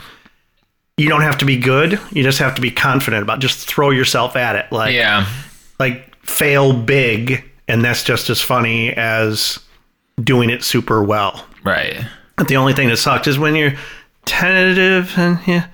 [0.96, 3.40] you don't have to be good, you just have to be confident about.
[3.40, 5.26] Just throw yourself at it, like yeah,
[5.78, 9.58] like fail big, and that's just as funny as
[10.22, 11.46] doing it super well.
[11.64, 12.04] right.
[12.36, 13.74] But the only thing that sucks is when you're
[14.24, 15.66] tentative and yeah,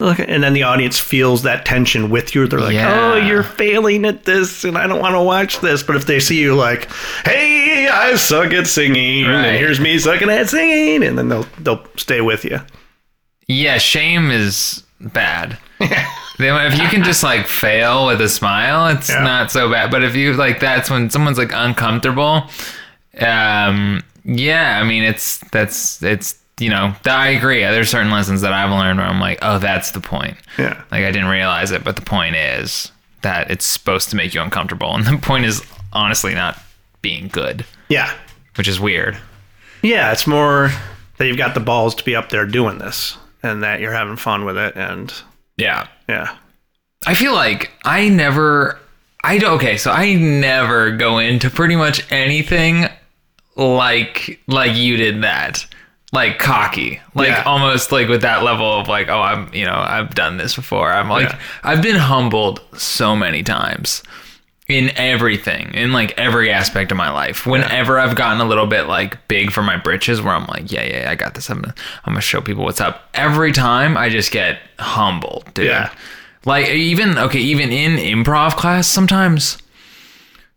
[0.00, 2.46] look, and then the audience feels that tension with you.
[2.46, 3.12] They're like, Yeah.
[3.12, 6.20] "Oh, you're failing at this, and I don't want to watch this." But if they
[6.20, 6.88] see you like,
[7.24, 9.46] "Hey, I suck at singing, Right.
[9.46, 12.60] and here's me sucking at singing," and then they'll they'll stay with you.
[13.46, 15.58] Yeah, shame is bad.
[16.36, 19.22] Then if you can just like fail with a smile, it's Yeah.
[19.22, 19.92] not so bad.
[19.92, 22.50] But if you like, that's when someone's like uncomfortable.
[23.20, 27.60] Um, yeah, I mean, it's that's it's you know, I agree.
[27.60, 30.36] There's certain lessons that I've learned where I'm like, oh, that's the point.
[30.58, 34.34] Yeah, Like I didn't realize it, but the point is that it's supposed to make
[34.34, 35.62] you uncomfortable, and the point is
[35.92, 36.58] honestly not
[37.02, 38.12] being good, yeah,
[38.56, 39.16] which is weird.
[39.82, 40.12] yeah.
[40.12, 40.70] It's more
[41.18, 44.16] that you've got the balls to be up there doing this, and that you're having
[44.16, 45.12] fun with it, and
[45.56, 45.86] Yeah.
[46.08, 46.36] yeah,
[47.06, 48.78] I feel like I never
[49.22, 52.86] I don't okay, so I never go into pretty much anything
[53.56, 55.66] like like you did that.
[56.14, 57.00] Like cocky.
[57.14, 57.42] Like Yeah.
[57.44, 60.90] almost like with that level of like, oh I'm you know, I've done this before.
[60.92, 61.38] I'm like Yeah.
[61.62, 64.02] I've been humbled so many times
[64.66, 67.44] in everything, in like every aspect of my life.
[67.46, 70.84] Whenever I've gotten a little bit like big for my britches, where I'm like, yeah,
[70.84, 71.50] yeah, I got this.
[71.50, 71.74] I'm gonna,
[72.06, 73.02] I'm gonna show people what's up.
[73.12, 75.66] Every time I just get humbled, dude.
[75.66, 75.90] Yeah.
[76.46, 79.58] Like even okay, even in improv class, sometimes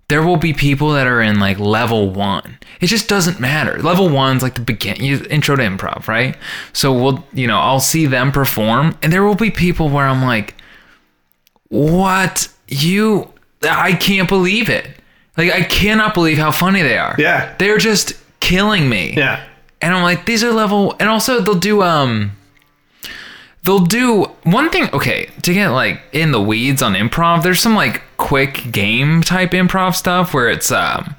[0.10, 2.58] there will be people that are in like level one.
[2.80, 3.82] It just doesn't matter.
[3.82, 6.38] Level one's like the begin intro to improv, right?
[6.74, 10.24] So we'll you know, I'll see them perform and there will be people where I'm
[10.24, 10.56] like,
[11.70, 12.48] What?
[12.68, 14.88] You I can't believe it.
[15.36, 17.16] Like I cannot believe how funny they are.
[17.18, 17.54] Yeah.
[17.58, 19.14] They're just killing me.
[19.14, 19.44] Yeah.
[19.82, 22.32] And I'm like, these are level and also they'll do um
[23.64, 27.76] they'll do one thing okay, to get like in the weeds on improv, there's some
[27.76, 31.16] like quick game type improv stuff where it's um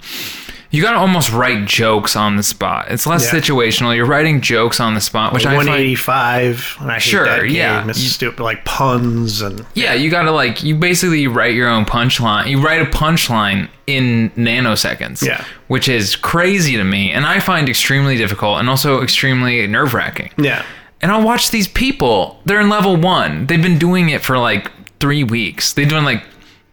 [0.70, 2.88] you gotta almost write jokes on the spot.
[2.90, 3.40] It's less Yeah.
[3.40, 3.96] situational.
[3.96, 6.76] You're writing jokes on the spot, which I find 185.
[6.80, 7.54] And I Sure, that game.
[7.54, 7.88] yeah.
[7.88, 12.48] It's stupid, like puns and Yeah, you gotta like you basically write your own punchline.
[12.50, 15.24] You write a punchline in nanoseconds.
[15.24, 15.42] Yeah.
[15.68, 20.30] Which is crazy to me, and I find extremely difficult and also extremely nerve wracking.
[20.36, 20.64] yeah,
[21.00, 22.40] And I'll watch these people.
[22.44, 23.46] They're in level one.
[23.46, 25.72] They've been doing it for like three weeks.
[25.72, 26.22] They've done like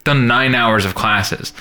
[0.06, 1.54] done nine hours of classes.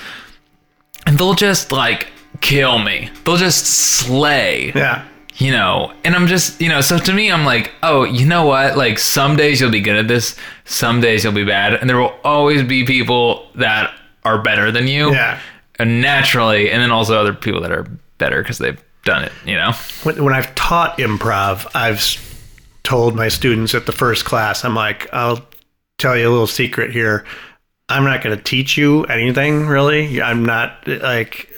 [1.05, 2.07] And they'll just like
[2.41, 3.09] kill me.
[3.25, 5.05] They'll just slay yeah,
[5.35, 8.45] you know and i'm just you know so to me i'm like oh you know
[8.45, 11.89] what like some days you'll be good at this some days you'll be bad and
[11.89, 15.37] there will always be people that are better than you yeah.
[15.77, 17.83] and naturally and then also other people that are
[18.17, 21.99] better because they've done it you know When, when I've taught improv, I've
[22.83, 25.45] told my students at the first class, I'm like, I'll
[25.97, 27.25] tell you a little secret here.
[27.89, 30.21] I'm not going to teach you anything really.
[30.21, 31.51] I'm not like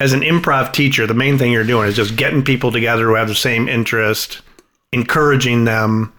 [0.00, 3.14] as an improv teacher, the main thing you're doing is just getting people together who
[3.14, 4.42] have the same interest,
[4.92, 6.12] encouraging them,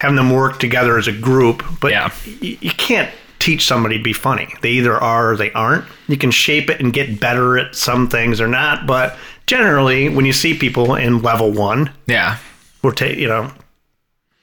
[0.00, 1.62] having them work together as a group.
[1.80, 2.10] But Yeah.
[2.42, 4.48] y- you can't teach somebody to be funny.
[4.60, 5.84] They either are or they aren't.
[6.06, 8.86] You can shape it and get better at some things or not.
[8.86, 12.36] But generally, when you see people in level one, yeah
[12.82, 13.50] We're ta- you know,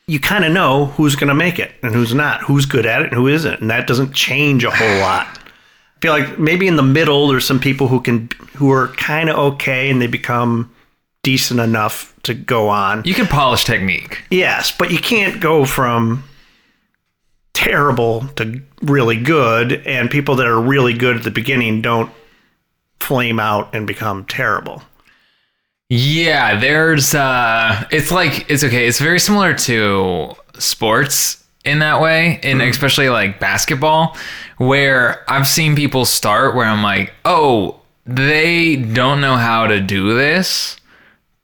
[0.09, 3.01] you kind of know who's going to make it and who's not, who's good at
[3.01, 5.27] it and who isn't, and that doesn't change a whole lot.
[5.27, 9.29] I feel like maybe in the middle there's some people who can who are kind
[9.29, 10.73] of okay and they become
[11.21, 13.03] decent enough to go on.
[13.05, 16.23] you can polish technique Yes, but you can't go from
[17.53, 22.09] terrible to really good, and people that are really good at the beginning don't
[23.01, 24.81] flame out and become terrible.
[25.89, 32.39] Yeah, there's uh it's like it's okay, it's very similar to sports in that way,
[32.43, 34.15] and especially like basketball
[34.57, 40.13] where I've seen people start where I'm like, "Oh, they don't know how to do
[40.15, 40.77] this,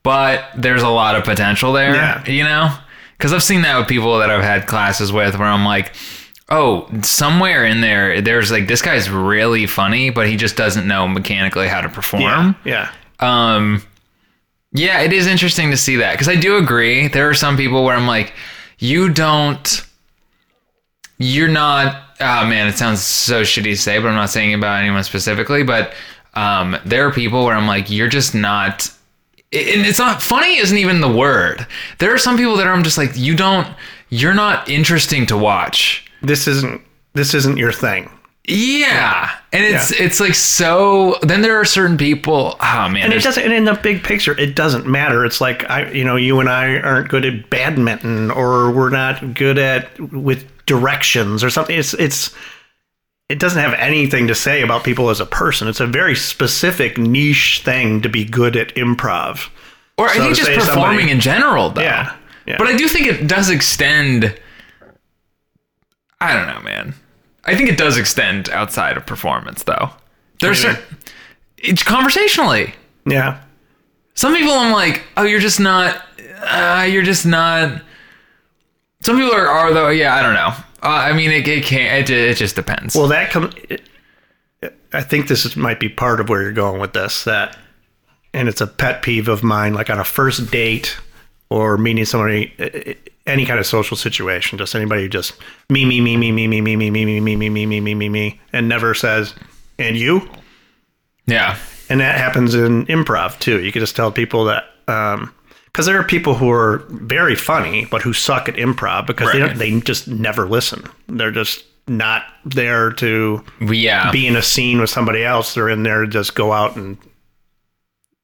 [0.04, 2.30] but there's a lot of potential there." Yeah.
[2.30, 2.72] You know?
[3.18, 5.94] Cuz I've seen that with people that I've had classes with where I'm like,
[6.50, 11.08] "Oh, somewhere in there there's like this guy's really funny, but he just doesn't know
[11.08, 12.54] mechanically how to perform." Yeah.
[12.64, 12.90] Yeah.
[13.20, 13.82] Um,
[14.76, 17.08] yeah, it is interesting to see that because I do agree.
[17.08, 18.34] There are some people where I'm like,
[18.78, 19.86] you don't,
[21.18, 22.02] you're not.
[22.20, 25.64] Oh man, it sounds so shitty to say, but I'm not saying about anyone specifically.
[25.64, 25.94] But
[26.34, 28.90] um, there are people where I'm like, you're just not.
[29.54, 30.58] And it's not funny.
[30.58, 31.66] Isn't even the word.
[32.00, 33.68] There are some people that I'm just like, you don't.
[34.10, 36.06] You're not interesting to watch.
[36.22, 36.82] This isn't
[37.14, 38.12] this isn't your thing.
[38.48, 41.18] Yeah, and it's it's like so.
[41.24, 42.56] Then there are certain people.
[42.62, 45.26] Oh man, And it doesn't and in the big picture, it doesn't matter.
[45.26, 49.34] It's like I you know, you and I aren't good at badminton or we're not
[49.34, 51.76] good at with directions or something.
[51.76, 52.36] It's it's
[53.30, 55.68] it doesn't have anything to say about people as a person.
[55.68, 59.50] It's a very specific niche thing to be good at improv.
[59.98, 61.82] Or I think just performing somebody- in general, though.
[61.82, 62.14] Yeah,
[62.46, 62.58] yeah.
[62.60, 64.40] But I do think it does extend.
[66.22, 66.94] I don't know, man.
[67.46, 69.92] I think it does extend outside of performance, though.
[70.40, 70.84] There's certain,
[71.58, 72.74] it's conversationally.
[73.06, 73.42] Yeah.
[74.16, 76.02] Some people, I'm like, oh, you're just not.
[76.42, 77.82] Uh, you're just not.
[79.02, 79.90] Some people are, are though.
[79.90, 80.54] Yeah, I don't know.
[80.84, 82.10] Uh, I mean, it, it can't.
[82.10, 82.96] It, it just depends.
[82.96, 83.54] Well, that comes.
[84.94, 87.24] I think this is, might be part of where you're going with this.
[87.26, 87.58] That,
[88.34, 89.74] and it's a pet peeve of mine.
[89.74, 90.98] Like on a first date
[91.50, 95.34] or meeting somebody, any kind of social situation, just anybody who just
[95.70, 97.96] me, me, me, me, me, me, me, me, me, me, me, me, me, me, me,
[97.96, 99.34] me, me, and never says,
[99.80, 100.30] "And you."
[101.26, 101.58] yeah.
[101.90, 103.62] And that happens in improv too.
[103.64, 105.32] You can just tell people that, um,
[105.66, 109.40] because there are people who are very funny but who suck at improv because they
[109.40, 110.84] don't, they just never listen.
[111.08, 115.54] They're just not there to yeah, be in a scene with somebody else.
[115.54, 116.98] They're in there to just go out and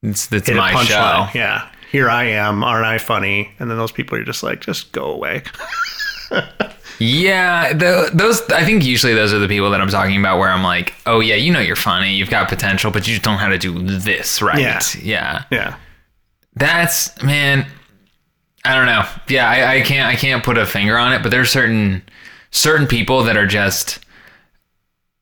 [0.02, 1.30] it's, it's hit my a punchline.
[1.30, 1.38] show.
[1.38, 2.64] Yeah, here I am.
[2.64, 3.52] Aren't I funny?
[3.58, 5.42] And then those people are just like, just go away.
[6.98, 10.48] Yeah, the, those I think usually those are the people that I'm talking about where
[10.48, 13.34] I'm like, oh yeah, you know you're funny, you've got potential, but you just don't
[13.34, 14.60] know how to do this right.
[14.60, 14.80] Yeah.
[15.02, 15.44] yeah.
[15.50, 15.76] yeah,
[16.54, 17.66] That's man.
[18.64, 19.04] I don't know.
[19.28, 22.02] Yeah, I, I can't I can't put a finger on it, but there's certain
[22.52, 23.98] certain people that are just.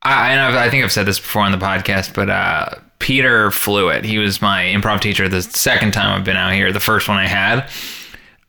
[0.03, 3.51] I and I've, I think I've said this before on the podcast, but uh, Peter
[3.51, 6.73] Fluitt, he was my improv teacher the second time I've been out here.
[6.73, 7.69] The first one I had,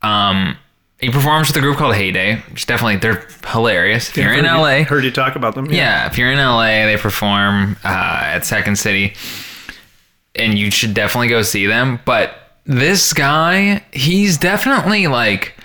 [0.04, 0.58] um,
[1.00, 4.10] he performs with a group called Heyday, which definitely they're hilarious.
[4.10, 5.72] If you're in Heard you- LA, heard you talk about them.
[5.72, 9.16] yeah, if you're in LA, they perform uh, at Second City,
[10.36, 12.00] and you should definitely go see them.
[12.06, 12.36] But
[12.66, 15.56] this guy, he's definitely like.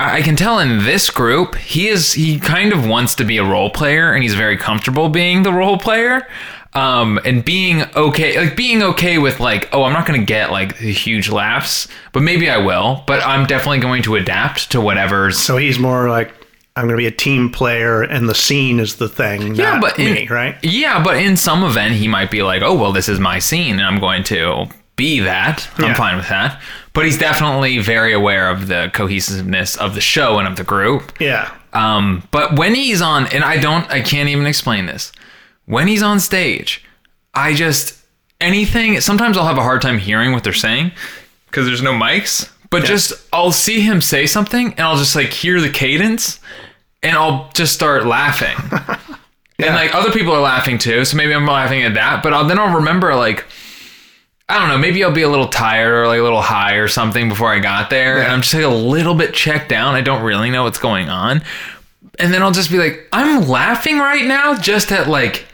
[0.00, 3.44] I can tell in this group, he is he kind of wants to be a
[3.44, 6.24] role player, and he's very comfortable being the role player,
[6.74, 10.50] um, and being okay, like being okay with like, oh, I'm not going to get
[10.50, 13.02] like huge laughs, but maybe I will.
[13.06, 16.32] But I'm definitely going to adapt to whatever's So he's more like,
[16.76, 19.56] I'm going to be a team player, and the scene is the thing.
[19.56, 20.56] Yeah, not but in, me, right?
[20.62, 23.78] Yeah, but in some event, he might be like, "Oh, well, this is my scene,
[23.80, 25.94] and I'm going to be that." I'm Yeah.
[25.94, 26.60] fine with that.
[26.92, 31.12] But he's definitely very aware of the cohesiveness of the show and of the group.
[31.20, 35.10] Yeah, Um, but when he's on, and I don't, I can't even explain this.
[35.68, 36.82] When he's on stage,
[37.34, 38.02] I just
[38.40, 39.00] anything.
[39.02, 40.92] Sometimes I'll have a hard time hearing what they're saying
[41.46, 42.50] because there's no mics.
[42.70, 46.40] But just I'll see him say something, and I'll just like hear the cadence,
[47.02, 48.56] and I'll just start laughing.
[49.60, 52.22] And like other people are laughing too, so maybe I'm laughing at that.
[52.22, 53.44] But I'll, then I'll remember like.
[54.48, 54.78] I don't know.
[54.78, 57.58] Maybe I'll be a little tired or like a little high or something before I
[57.58, 59.96] got there, and I'm just like a little bit checked down.
[59.96, 61.42] I don't really know what's going on,
[62.20, 65.44] and then I'll just be like, I'm laughing right now just at like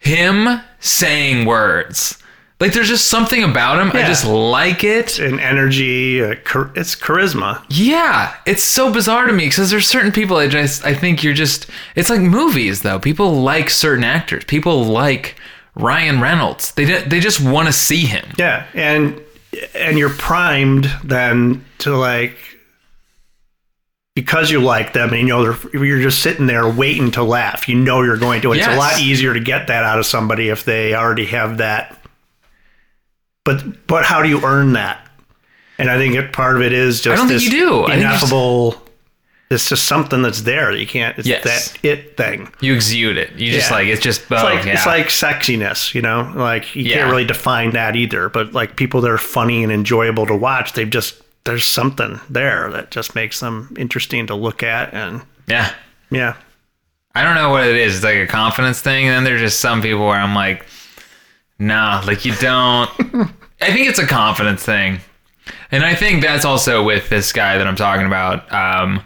[0.00, 2.16] him saying words.
[2.58, 3.90] Like there's just something about him.
[3.94, 5.18] I just like it.
[5.18, 6.22] and energy.
[6.22, 7.64] Uh, char- it's charisma.
[7.70, 11.32] Yeah, it's so bizarre to me because there's certain people I just I think you're
[11.32, 12.98] just it's like movies though.
[12.98, 14.44] People like certain actors.
[14.44, 15.36] People like
[15.74, 16.72] Ryan Reynolds.
[16.72, 18.26] They they just want to see him.
[18.36, 19.18] Yeah, and
[19.74, 22.36] and you're primed then to like
[24.24, 27.68] because you like them and you know they're, you're just sitting there waiting to laugh.
[27.68, 28.52] You know you're going to.
[28.52, 31.96] It's a lot easier to get that out of somebody if they already have that.
[33.44, 35.06] But but how do you earn that?
[35.78, 37.84] And I think it, part of it is just I don't think this you do.
[37.84, 38.78] I think just-
[39.50, 40.70] It's just something that's there.
[40.72, 41.18] You can't.
[41.18, 41.42] It's Yes.
[41.72, 42.52] that it thing.
[42.60, 43.32] You exude it.
[43.36, 43.76] You just Yeah.
[43.76, 44.72] like it's just oh, It's like yeah.
[44.74, 46.30] it's like sexiness, you know.
[46.36, 46.96] Like you Yeah.
[46.98, 48.28] can't really define that either.
[48.28, 51.20] But like people that are funny and enjoyable to watch, they've just
[51.50, 54.94] there's something there that just makes them interesting to look at.
[54.94, 55.74] And yeah.
[56.10, 56.36] yeah,
[57.12, 57.96] I don't know what it is.
[57.96, 60.64] It's like a confidence thing, and then there's just some people where I'm like,
[61.58, 62.88] nah, like you don't.
[63.60, 65.00] I think it's a confidence thing,
[65.72, 68.50] and I think that's also with this guy that I'm talking about.
[68.52, 69.02] Um,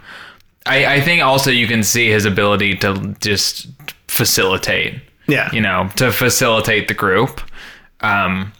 [0.66, 3.68] I, I think also you can see his ability to just
[4.08, 5.00] facilitate.
[5.26, 7.40] yeah, You know, to facilitate the group.
[8.00, 8.52] Um,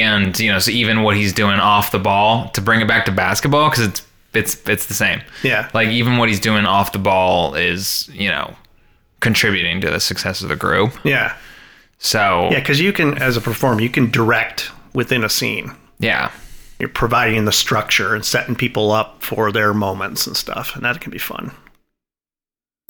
[0.00, 3.04] and you know, so even what he's doing off the ball to bring it back
[3.06, 5.20] to basketball because it's it's it's the same.
[5.42, 5.68] Yeah.
[5.74, 8.56] Like even what he's doing off the ball is you know
[9.20, 10.92] contributing to the success of the group.
[11.04, 11.36] yeah,
[11.98, 12.58] So yeah.
[12.58, 15.72] Because you can, as a performer, you can direct within a scene.
[15.98, 16.30] yeah.
[16.78, 21.00] You're providing the structure and setting people up for their moments and stuff, and that
[21.00, 21.52] can be fun.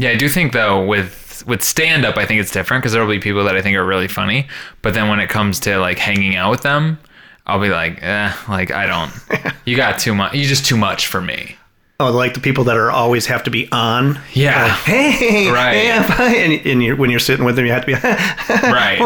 [0.02, 3.00] Yeah, I do think though with with stand up, I think it's different because there
[3.00, 4.48] will be people that I think are really funny,
[4.82, 6.98] but then when it comes to like hanging out with them,
[7.46, 9.12] I'll be like, eh, like I don't.
[9.64, 10.34] You got too much.
[10.34, 11.54] You just too much for me.
[12.02, 14.18] Oh, like the people that are always have to be on.
[14.32, 14.64] Yeah.
[14.64, 15.74] Like, hey, Right.
[16.08, 17.94] hey, And, and you're, when you're sitting with them, you have to be
[18.72, 18.98] Right.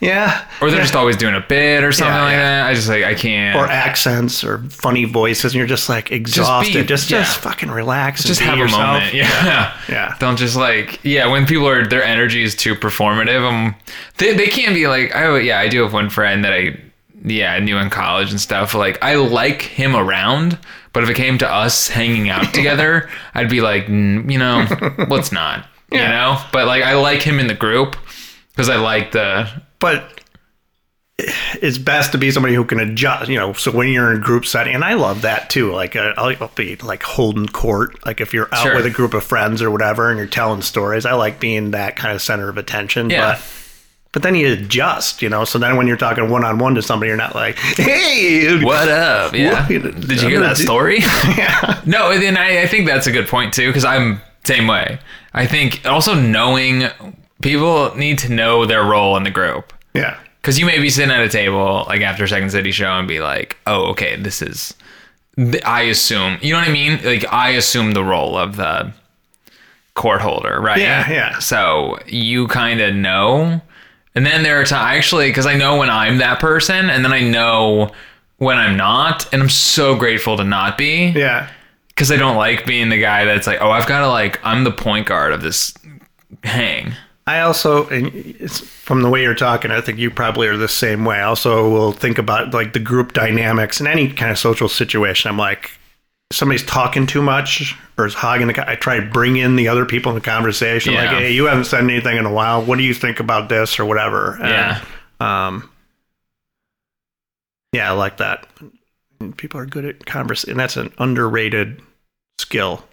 [0.00, 0.44] Yeah.
[0.60, 2.62] Or they're just always doing a bit or something Yeah, like yeah.
[2.62, 2.66] that.
[2.70, 3.56] I just like I can't.
[3.58, 6.86] or accents or funny voices, and you're just like exhausted.
[6.88, 7.20] Just, yeah.
[7.20, 8.22] just, fucking relax.
[8.24, 8.80] just be have yourself.
[8.82, 9.14] a moment.
[9.14, 9.76] Yeah.
[9.88, 10.14] Yeah.
[10.18, 11.26] Don't just like yeah.
[11.30, 13.74] When people are their energy is too performative, um,
[14.18, 16.78] they they can be like I yeah I do have one friend that I
[17.24, 18.74] yeah I knew in college and stuff.
[18.74, 20.58] Like I like him around,
[20.96, 24.66] but if it came to us hanging out together, I'd be like mm, you know
[25.08, 26.40] let's not you know.
[26.52, 27.96] But like I like him in the group
[28.48, 29.46] because I like the
[29.78, 30.22] But
[31.18, 33.28] it's best to be somebody who can adjust.
[33.30, 35.72] You know, so when you're in group setting, and I love that too.
[35.72, 38.04] Like uh, I'll I'll be like holding court.
[38.04, 38.74] Like if you're out Sure.
[38.76, 41.96] with a group of friends or whatever, and you're telling stories, I like being that
[41.96, 43.08] kind of center of attention.
[43.10, 43.32] Yeah.
[43.34, 43.42] But
[44.16, 45.44] but then you adjust, you know.
[45.44, 48.88] So then when you're talking one on one to somebody, you're not like, "Hey, What
[48.88, 49.34] up?
[49.34, 49.52] Yeah.
[49.52, 49.68] What?
[49.68, 51.00] Did you hear that story?
[51.36, 54.66] yeah, no, and then I, I think that's a good point too, because I'm same
[54.68, 54.98] way.
[55.34, 56.84] I think also knowing
[57.42, 59.74] people need to know their role in the group.
[59.92, 63.06] yeah, Because you may be sitting at a table like after Second City show and
[63.06, 64.72] be like, "Oh, okay, this is."
[65.62, 67.00] I assume you know what I mean.
[67.04, 68.94] Like I assume the role of the
[69.92, 70.80] court holder, right?
[70.80, 71.38] Yeah, yeah.
[71.38, 73.60] So you kind of know,
[74.16, 77.12] and then there are times actually because I know when I'm that person, and then
[77.12, 77.92] I know
[78.38, 81.48] when I'm not, and I'm so grateful to not be yeah.
[81.88, 84.64] because I don't like being the guy that's like, oh, I've got to like, I'm
[84.64, 85.74] the point guard of this
[86.42, 86.94] hang.
[87.26, 90.68] I also, and it's from the way you're talking, I think you probably are the
[90.68, 91.16] same way.
[91.16, 95.28] I also will think about like the group dynamics in any kind of social situation.
[95.28, 95.72] I'm like,
[96.32, 98.54] somebody's talking too much or is hogging the.
[98.54, 100.94] co- I try to bring in the other people in the conversation.
[100.94, 102.62] Like, hey, you haven't said anything in a while.
[102.64, 104.32] What do you think about this or whatever?
[104.40, 104.84] And, Yeah.
[105.20, 105.70] Um.
[107.72, 108.46] Yeah, I like that.
[109.20, 111.80] And People are good at converse, and that's an underrated
[112.38, 112.84] skill.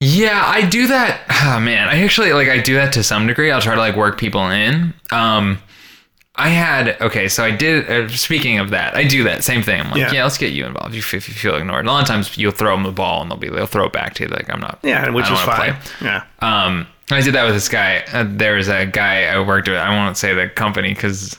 [0.00, 1.20] Yeah, I do that.
[1.44, 3.50] Oh, man, I actually like I do that to some degree.
[3.50, 4.94] I'll try to like work people in.
[5.10, 5.58] Um,
[6.40, 7.88] I had okay, so I did.
[7.90, 9.80] Uh, speaking of that, I do that same thing.
[9.80, 10.12] I'm like, Yeah.
[10.12, 10.94] yeah, let's get you involved.
[10.94, 13.22] If you, if you feel ignored, a lot of times you'll throw them the ball
[13.22, 14.28] and they'll be they'll throw it back to you.
[14.30, 14.78] Like I'm not.
[14.82, 15.74] Yeah, which is fine.
[15.74, 15.76] play.
[16.08, 16.24] Yeah.
[16.40, 18.04] Um, I did that with this guy.
[18.12, 19.76] Uh, there was a guy I worked with.
[19.78, 21.38] I won't say the company because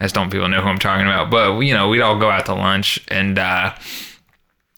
[0.00, 1.30] I just don't people know who I'm talking about.
[1.30, 3.74] But you know, we'd all go out to lunch, and uh,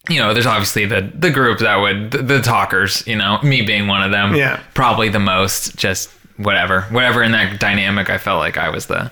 [0.09, 3.07] you know, there's obviously the the group that would the, the talkers.
[3.07, 4.35] You know, me being one of them.
[4.35, 4.61] Yeah.
[4.75, 5.77] probably the most.
[5.77, 8.11] Just whatever, whatever in that dynamic.
[8.11, 9.11] I felt like I was the.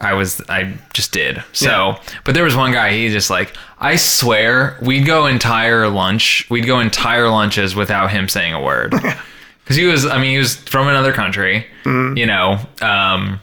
[0.00, 1.42] I was I just did.
[1.52, 6.46] So, but there was one guy, he just like I swear we'd go entire lunch,
[6.50, 8.92] we'd go entire lunches without him saying a word.
[9.66, 12.58] Cuz he was I mean he was from another country, you know.
[12.82, 13.40] Um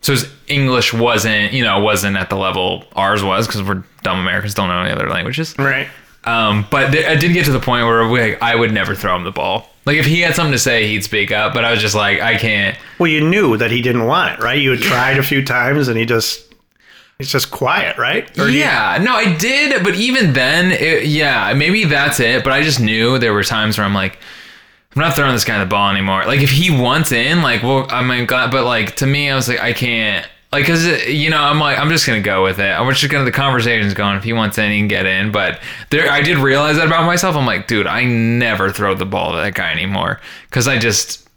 [0.00, 4.18] so his English wasn't, you know, wasn't at the level ours was cuz we're dumb
[4.18, 5.54] Americans don't know any other languages.
[5.58, 5.88] Right.
[6.24, 9.16] Um, but th- I did get to the point where we, I would never throw
[9.16, 9.70] him the ball.
[9.90, 11.52] Like if he had something to say, he'd speak up.
[11.52, 12.78] But I was just like, I can't.
[13.00, 14.56] Well, you knew that he didn't want it, right?
[14.58, 16.54] You had tried a few times, and he just
[17.18, 18.30] he's just quiet, right?
[18.38, 22.44] Or do you- yeah, no, I did, but even then, it, yeah, maybe that's it.
[22.44, 24.18] But I just knew there were times where I'm like,
[24.94, 26.24] I'm not throwing this guy the ball anymore.
[26.24, 29.48] Like if he wants in, like, well, I'm glad, but like to me, I was
[29.48, 32.58] like, I can't, like, cause uh, you know, I'm like, I'm just gonna go with
[32.58, 32.70] it.
[32.70, 34.16] I'm just gonna the conversation's going.
[34.16, 35.30] If he wants in, he can get in.
[35.30, 37.36] But there, I did realize that about myself.
[37.36, 40.20] I'm like, dude, I never throw the ball to that guy anymore,
[40.50, 41.28] cause I just.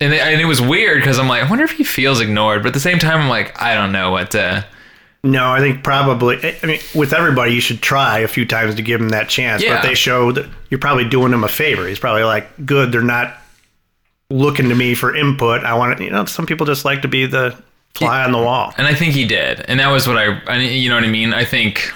[0.00, 2.62] And it, and it was weird because I'm like, I wonder if he feels ignored.
[2.62, 4.64] But at the same time, I'm like, I don't know what to.
[5.24, 6.38] No, I think probably.
[6.62, 9.60] I mean, with everybody, you should try a few times to give him that chance.
[9.62, 9.74] Yeah.
[9.74, 11.86] But they show that you're probably doing him a favor.
[11.86, 13.36] He's probably like, good, they're not
[14.30, 15.64] looking to me for input.
[15.64, 17.60] I want to, you know, some people just like to be the
[17.94, 18.72] fly on the wall.
[18.78, 19.60] And I think he did.
[19.68, 21.34] And that was what I, I you know what I mean?
[21.34, 21.92] I think,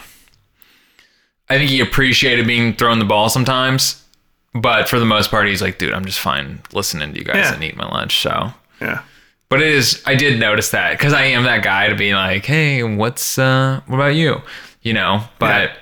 [1.48, 4.02] I think he appreciated being thrown the ball sometimes,
[4.54, 7.36] but for the most part, he's like, dude, I'm just fine listening to you guys
[7.36, 7.54] Yeah.
[7.54, 8.20] and eat my lunch.
[8.20, 9.02] So, Yeah.
[9.48, 12.46] but it is, I did notice that because I am that guy to be like,
[12.46, 14.42] hey, what's, uh, what about you?
[14.82, 15.72] You know, but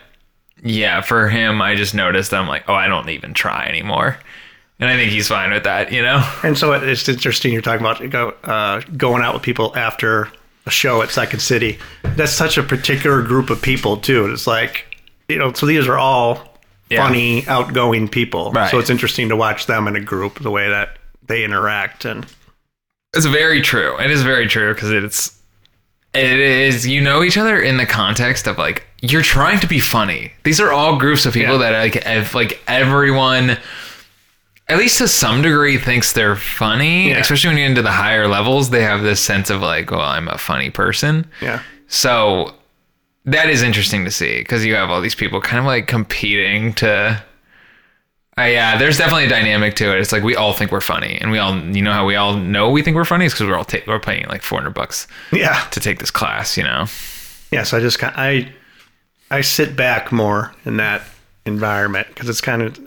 [0.62, 1.00] yeah.
[1.00, 4.18] for him, I just noticed I'm like, oh, I don't even try anymore.
[4.80, 6.26] And I think he's fine with that, you know?
[6.42, 10.30] And so it's interesting you're talking about uh, going out with people after
[10.66, 11.78] a show at Second City.
[12.02, 14.26] That's such a particular group of people, too.
[14.32, 14.96] It's like,
[15.28, 16.58] you know, so these are all
[16.88, 17.06] Yeah.
[17.06, 18.52] funny, outgoing people.
[18.52, 18.70] Right.
[18.70, 22.04] So it's interesting to watch them in a group, the way that they interact.
[22.06, 22.26] And
[23.14, 23.98] It's very true.
[24.00, 25.36] It is very true because it's
[26.12, 29.78] it is you know each other in the context of like you're trying to be
[29.78, 30.32] funny.
[30.42, 31.70] These are all groups of people Yeah.
[31.70, 33.56] that like ev- like everyone
[34.70, 37.18] at least to some degree thinks they're funny, Yeah.
[37.18, 40.00] especially when you get into the higher levels, they have this sense of like, well,
[40.00, 41.26] I'm a funny person.
[41.40, 41.60] yeah.
[41.88, 42.54] So
[43.24, 46.72] that is interesting to see because you have all these people kind of like competing
[46.74, 47.22] to.
[48.38, 50.00] Uh, yeah, there's definitely a dynamic to it.
[50.00, 52.34] It's like we all think we're funny, and we all, you know, how we all
[52.36, 55.06] know we think we're funny is because we're all ta- we're paying like 400 bucks
[55.32, 55.60] Yeah.
[55.72, 56.86] to take this class, you know.
[57.50, 58.52] Yeah, so I just kind I
[59.30, 61.02] I sit back more in that
[61.44, 62.78] environment because it's kind of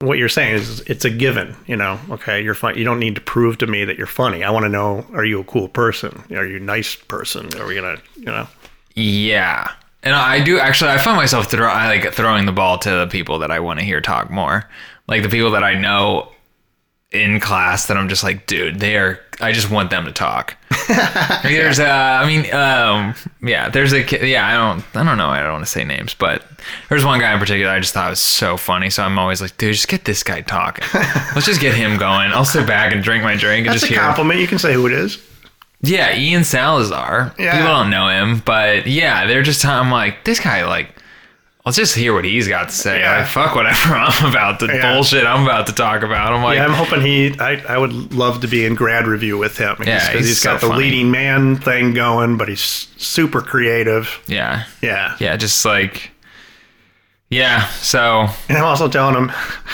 [0.00, 1.98] what you're saying is it's a given, you know.
[2.10, 2.76] Okay, you're fun.
[2.76, 4.42] You don't need to prove to me that you're funny.
[4.42, 6.24] I want to know: Are you a cool person?
[6.30, 7.54] Are you a nice person?
[7.58, 8.48] Are we gonna, you know?
[8.94, 9.70] Yeah,
[10.02, 10.90] and I do actually.
[10.90, 13.78] I find myself throw, I like throwing the ball to the people that I want
[13.78, 14.68] to hear talk more,
[15.06, 16.32] like the people that I know
[17.12, 19.20] in class that I'm just like, dude, they are.
[19.40, 20.56] I just want them to talk.
[21.42, 25.28] There's a, I mean, um, yeah, there's a, ki- yeah, I don't, I don't know,
[25.28, 26.44] I don't want to say names, but
[26.88, 28.90] there's one guy in particular I just thought was so funny.
[28.90, 30.84] So I'm always like, dude, just get this guy talking.
[31.34, 32.32] Let's just get him going.
[32.32, 34.02] I'll sit back and drink my drink and That's just a hear.
[34.04, 34.40] compliment.
[34.40, 35.18] You can say who it is.
[35.82, 37.34] Yeah, Ian Salazar.
[37.38, 37.52] Yeah.
[37.56, 39.64] People don't know him, but yeah, they're just.
[39.64, 40.90] I'm like, this guy, like,
[41.70, 42.98] let's just hear what he's got to say.
[42.98, 43.18] Yeah.
[43.18, 44.92] Like, fuck whatever I'm about the Yeah.
[44.92, 46.32] bullshit I'm about to talk about.
[46.32, 47.38] I'm like, Yeah, I'm hoping he.
[47.38, 49.76] I, I would love to be in grad revue with him.
[49.86, 50.84] Yeah, because he's he's got so the funny.
[50.86, 52.60] leading man thing going, but he's
[52.96, 54.20] super creative.
[54.26, 56.10] yeah, Yeah, yeah, just like,
[57.28, 57.66] yeah.
[57.68, 59.30] So and I'm also telling him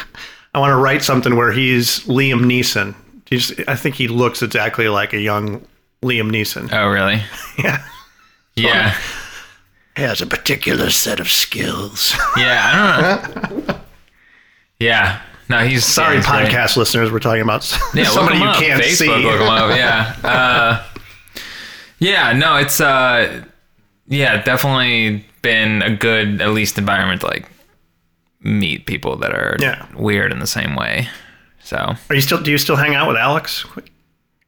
[0.54, 2.94] I want to write something where he's Liam Neeson.
[3.24, 5.60] He's, I think he looks exactly like a young
[6.02, 6.68] Liam Neeson.
[6.72, 7.22] oh really?
[7.58, 7.82] Yeah,
[8.54, 8.94] Yeah,
[10.02, 12.14] has a particular set of skills.
[12.36, 13.22] yeah.
[13.32, 13.80] I don't know.
[14.78, 15.22] Yeah.
[15.48, 16.48] No, he's Sorry, yeah, he's great.
[16.52, 18.56] podcast listeners, we're talking about Yeah, somebody you up.
[18.56, 19.48] can't Facebook, see.
[19.48, 19.76] Up.
[19.76, 20.28] Yeah.
[20.28, 20.84] Uh,
[21.98, 22.32] yeah.
[22.32, 23.44] No, it's uh,
[24.08, 27.48] yeah, definitely been a good at least environment to like
[28.40, 29.86] meet people that are Yeah.
[29.94, 31.08] weird in the same way.
[31.62, 32.40] So Are you still?
[32.42, 33.64] Do you still hang out with Alex?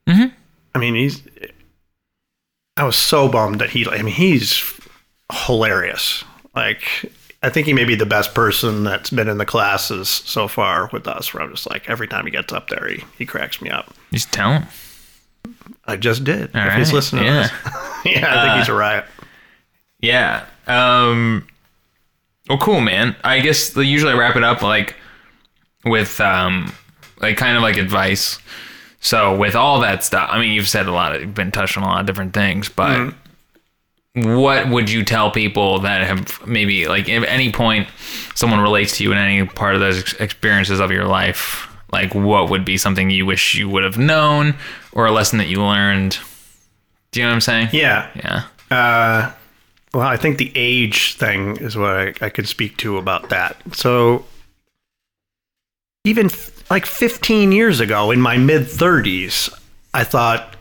[0.07, 0.26] Mm-hmm.
[0.74, 1.22] I mean, he's.
[2.76, 3.86] I was so bummed that he.
[3.88, 4.57] I mean, he's
[5.33, 6.24] hilarious.
[6.55, 7.12] Like,
[7.43, 10.91] I think he may be the best person that's been in the classes so far
[10.93, 11.33] with us.
[11.33, 13.95] Where I'm just like, every time he gets up there, he, he cracks me up.
[14.11, 14.66] he's talent.
[15.87, 16.55] I just did.
[16.55, 17.49] All if he's listening yeah.
[18.05, 19.07] yeah, I think he's a riot.
[20.01, 20.45] Yeah.
[20.66, 21.47] Um.
[22.49, 23.16] Well, cool, man.
[23.24, 24.97] I guess they usually wrap it up like
[25.85, 26.72] with um,
[27.20, 28.39] like kind of like advice.
[29.01, 31.14] So with all that stuff, I mean, you've said a lot.
[31.14, 33.14] Of, you've been touched on a lot of different things, but
[34.14, 37.88] what would you tell people that have maybe like at any point
[38.34, 41.66] someone relates to you in any part of those ex- experiences of your life?
[41.92, 44.54] Like, what would be something you wish you would have known,
[44.92, 46.18] or a lesson that you learned?
[47.12, 47.68] Do you know what I'm saying?
[47.72, 48.11] Yeah.
[48.14, 48.42] Yeah.
[48.70, 49.32] Uh,
[49.94, 53.56] well, I think the age thing is what I, I could speak to about that.
[53.74, 54.26] So,
[56.04, 59.50] even f- like 15 years ago, in my mid 30s,
[59.94, 60.56] I thought,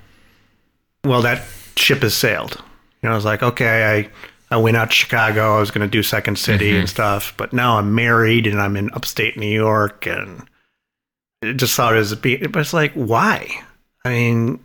[1.04, 1.44] well, that
[1.76, 2.62] ship has sailed.
[3.02, 4.10] You know, I was like, okay,
[4.50, 5.58] I, I went out to Chicago.
[5.58, 6.88] I was going to do Second City and mm-hmm.
[6.88, 10.48] stuff, but now I'm married and I'm in upstate New York, and
[11.42, 13.50] it just thought it was, be- but it's like, why?
[14.04, 14.60] I mean,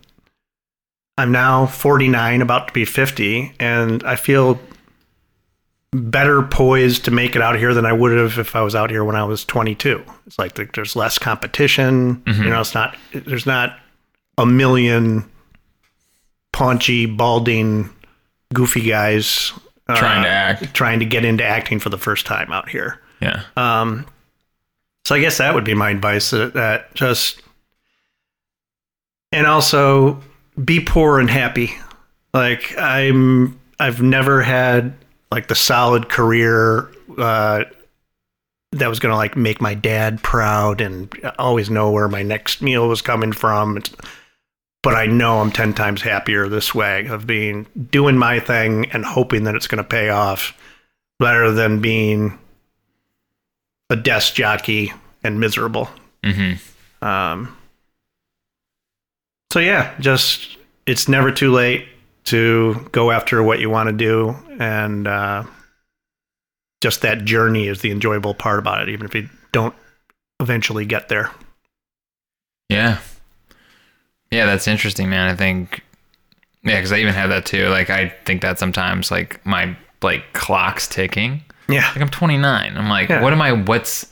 [1.17, 4.59] I'm now 49, about to be 50, and I feel
[5.93, 8.89] better poised to make it out here than I would have if I was out
[8.89, 10.03] here when I was 22.
[10.25, 12.23] It's like there's less competition.
[12.25, 12.49] You mm-hmm.
[12.49, 13.77] know, it's not there's not
[14.37, 15.29] a million
[16.51, 17.89] paunchy, balding,
[18.53, 19.51] goofy guys
[19.87, 20.73] uh, Trying to act.
[20.73, 23.01] trying to get into acting for the first time out here.
[23.21, 23.43] Yeah.
[23.57, 24.05] Um,
[25.05, 27.41] so I guess that would be my advice that, that just,
[29.31, 30.21] and also
[30.63, 31.71] be poor and happy.
[32.33, 34.93] Like I'm, I've never had
[35.31, 37.65] like the solid career, uh,
[38.71, 42.61] that was going to like make my dad proud and always know where my next
[42.61, 43.77] meal was coming from.
[43.77, 43.91] It's,
[44.83, 49.03] but I know I'm 10 times happier this way of being doing my thing and
[49.03, 50.55] hoping that it's going to pay off
[51.19, 52.37] rather than being
[53.89, 55.89] a desk jockey and miserable.
[56.21, 57.05] Mm-hmm.
[57.05, 57.57] Um,
[59.51, 61.87] so yeah, just it's never too late
[62.25, 65.43] to go after what you want to do, and uh,
[66.81, 69.75] just that journey is the enjoyable part about it, even if you don't
[70.39, 71.31] eventually get there.
[72.69, 72.99] Yeah.
[74.33, 75.29] Yeah, that's interesting, man.
[75.29, 75.81] I think,
[76.63, 77.67] yeah, because I even have that too.
[77.69, 81.43] Like, I think that sometimes, like, my like clock's ticking.
[81.69, 82.75] Yeah, Like, I'm 29.
[82.77, 83.21] I'm like, Yeah.
[83.21, 83.51] what am I?
[83.53, 84.05] What's?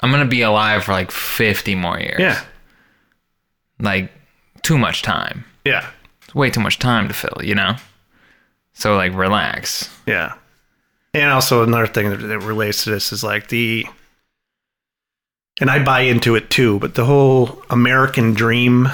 [0.00, 2.20] I'm gonna be alive for like 50 more years.
[2.20, 2.40] yeah,
[3.80, 4.10] Like,
[4.62, 5.44] too much time.
[5.64, 5.86] yeah,
[6.24, 7.40] It's way too much time to fill.
[7.42, 7.76] You know.
[8.74, 9.88] So like, relax.
[10.06, 10.34] yeah.
[11.14, 13.86] And also another thing that, that relates to this is like the,
[15.60, 18.88] and I buy into it too, but the whole American dream,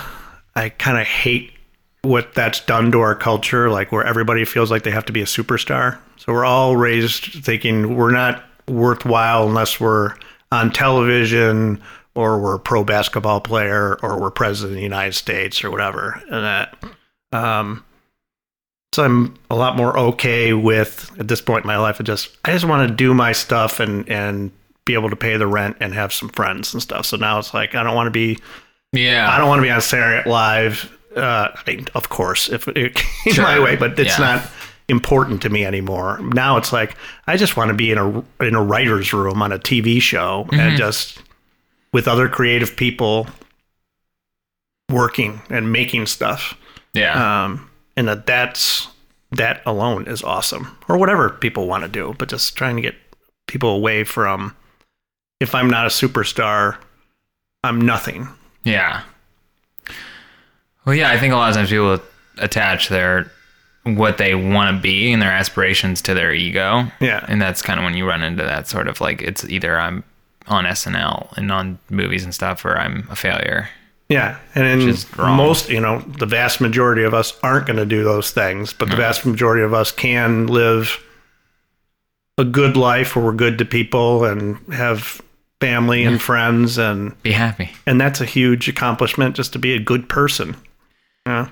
[0.54, 1.52] I kind of hate
[2.02, 5.22] what that's done to our culture, like where everybody feels like they have to be
[5.22, 5.98] a superstar.
[6.16, 10.14] So we're all raised thinking we're not worthwhile unless we're
[10.50, 11.80] on television
[12.14, 16.20] or we're a pro basketball player or we're president of the United States or whatever.
[16.30, 16.84] And that,
[17.32, 17.84] um,
[18.92, 21.96] so I'm a lot more okay with at this point in my life.
[21.98, 24.52] I just I just want to do my stuff and and
[24.84, 27.06] be able to pay the rent and have some friends and stuff.
[27.06, 28.38] So now it's like I don't want to be
[28.92, 29.30] Yeah.
[29.30, 30.98] I don't want to be on Saturday Night Live.
[31.16, 33.44] Uh, I mean, of course, if it came Sure.
[33.44, 34.24] my way, but it's Yeah.
[34.36, 34.50] not
[34.88, 36.18] important to me anymore.
[36.20, 39.52] Now it's like I just want to be in a in a writer's room on
[39.52, 40.60] a TV show Mm-hmm.
[40.60, 41.22] and just
[41.92, 43.26] with other creative people
[44.90, 46.56] working and making stuff.
[46.94, 47.44] yeah.
[47.44, 48.88] Um, and that that's
[49.30, 52.14] that alone is awesome, or whatever people want to do.
[52.18, 52.94] But just trying to get
[53.46, 54.54] people away from
[55.40, 56.76] if I'm not a superstar,
[57.64, 58.28] I'm nothing.
[58.64, 59.02] Yeah.
[60.84, 62.00] Well, yeah, I think a lot of times people
[62.38, 63.30] attach their
[63.84, 66.84] what they want to be and their aspirations to their ego.
[67.00, 67.24] Yeah.
[67.28, 70.04] And that's kind of when you run into that sort of like it's either I'm
[70.46, 73.68] on SNL and on movies and stuff or I'm a failure.
[74.08, 78.04] Yeah, and in most, you know, the vast majority of us aren't going to do
[78.04, 81.02] those things, but the vast majority of us can live
[82.36, 85.22] a good life where we're good to people and have
[85.66, 87.70] family and friends, and Be happy.
[87.86, 90.56] and that's a huge accomplishment just to be a good person.
[91.26, 91.48] Yeah,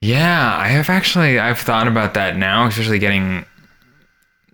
[0.00, 3.44] Yeah, I have actually I've thought about that now, especially getting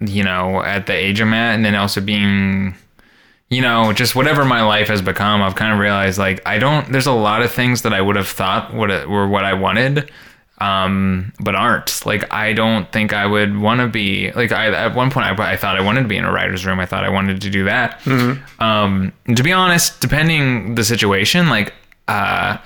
[0.01, 2.75] you know, at the age I'm at and then also being
[3.51, 6.91] you know, just whatever my life has become, I've kind of realized like I don't
[6.93, 10.11] there's a lot of things that I would have thought would were what I wanted
[10.61, 14.95] um but aren't like i don't think i would want to be like i at
[14.95, 17.05] one point I, I thought i wanted to be in a writer's room i thought
[17.05, 18.01] i wanted to do that
[18.59, 21.73] um to be honest depending the situation like
[22.09, 22.59] uh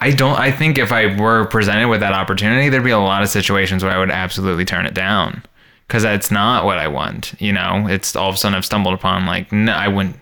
[0.00, 0.38] I don't.
[0.38, 3.82] I think if I were presented with that opportunity, there'd be a lot of situations
[3.82, 5.42] where I would absolutely turn it down
[5.88, 7.34] because that's not what I want.
[7.40, 10.14] You know, it's all of a sudden I've stumbled upon like no, I wouldn't.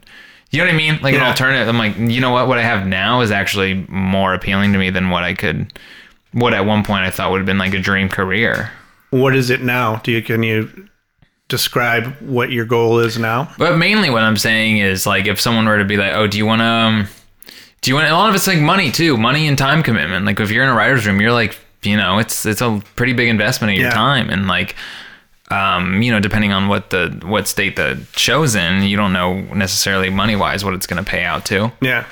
[0.50, 0.98] You know what I mean?
[1.02, 1.68] Like an alternative.
[1.68, 2.48] I'm like, you know what?
[2.48, 5.70] What I have now is actually more appealing to me than what I could.
[6.36, 8.70] What at one point I thought would have been like a dream career.
[9.10, 9.96] what is it now?
[10.04, 10.88] Do you can you
[11.48, 13.48] describe what your goal is now?
[13.56, 16.36] But mainly what I'm saying is like if someone were to be like, oh, do
[16.36, 17.06] you want to, um,
[17.80, 18.08] do you want?
[18.08, 20.26] A lot of it's like money too, money and time commitment.
[20.26, 23.12] Like if you're in a writer's room, you're like, you know, it's it's a pretty
[23.12, 23.94] big investment of your Yeah.
[23.94, 24.74] time, and like,
[25.50, 29.40] um, you know, depending on what the what state the show's in, you don't know
[29.54, 31.70] necessarily money wise what it's going to pay out to.
[31.80, 32.04] Yeah,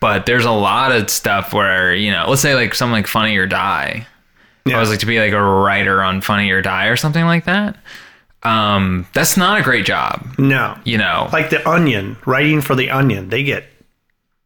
[0.00, 3.36] But there's a lot of stuff where you know, let's say like something like Funny
[3.36, 4.06] or Die.
[4.66, 4.76] yeah.
[4.76, 7.44] I was like to be like a writer on Funny or Die or something like
[7.44, 7.76] that.
[8.44, 11.28] Um, that's not a great job, no, you know.
[11.32, 13.64] like the Onion, writing for the Onion, they get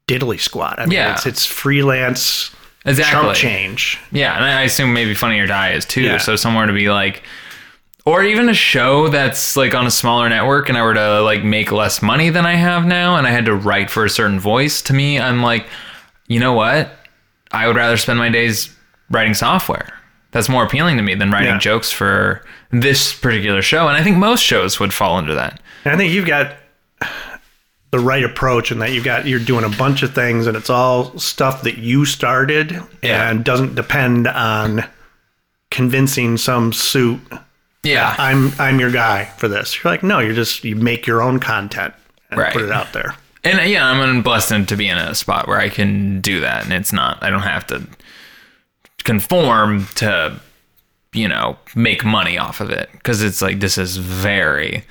[0.08, 0.78] diddly squat.
[0.78, 1.12] I mean, Yeah.
[1.12, 2.50] it's it's freelance
[2.86, 3.20] Exactly.
[3.22, 3.98] chump change.
[4.10, 6.00] Yeah, and I assume maybe Funny or Die is too.
[6.02, 6.16] Yeah.
[6.18, 7.22] So somewhere to be like,
[8.04, 11.44] or even a show that's like on a smaller network, and I were to like
[11.44, 14.40] make less money than I have now, and I had to write for a certain
[14.40, 14.82] voice.
[14.82, 15.66] To me, I'm like,
[16.26, 16.90] you know what?
[17.52, 18.74] I would rather spend my days
[19.10, 19.88] writing software.
[20.30, 21.58] That's more appealing to me than writing Yeah.
[21.58, 25.60] jokes for this particular show, and I think most shows would fall into that.
[25.84, 26.54] And I think you've got
[27.90, 30.70] the right approach and that you've got you're doing a bunch of things and it's
[30.70, 33.28] all stuff that you started Yeah.
[33.28, 34.84] and doesn't depend on
[35.70, 37.20] convincing some suit
[37.84, 39.82] Yeah, I'm I'm your guy for this.
[39.82, 41.94] You're like, no, you're just you make your own content
[42.30, 42.52] and Right.
[42.52, 43.14] put it out there.
[43.44, 46.62] And uh, yeah, I'm blessed to be in a spot where I can do that,
[46.64, 47.20] and it's not.
[47.22, 47.86] I don't have to
[49.04, 50.40] conform to,
[51.12, 54.84] you know, make money off of it because it's like this is very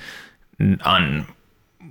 [0.84, 1.26] un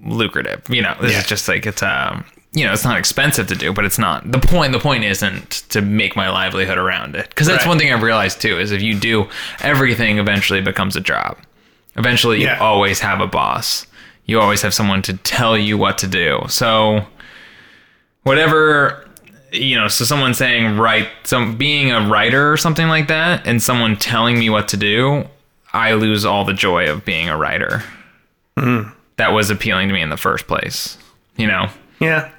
[0.06, 0.62] lucrative.
[0.70, 1.20] You know, this Yeah.
[1.20, 4.30] is just like it's um, you know, it's not expensive to do, but it's not
[4.30, 4.74] the point.
[4.74, 7.70] The point isn't to make my livelihood around it because that's Right.
[7.70, 9.30] one thing I've realized too is if you do
[9.62, 11.38] everything, eventually becomes a job.
[11.96, 12.58] Eventually, you Yeah.
[12.60, 13.86] always have a boss.
[14.26, 16.44] You always have someone to tell you what to do.
[16.50, 17.06] So,
[18.24, 19.06] whatever,
[19.52, 23.62] you know, so someone saying, write, some being a writer or something like that, and
[23.62, 25.26] someone telling me what to do,
[25.74, 27.84] I lose all the joy of being a writer.
[28.58, 28.84] Hmm.
[29.18, 30.98] That was appealing to me in the first place,
[31.38, 31.70] you know?
[32.00, 32.30] Yeah.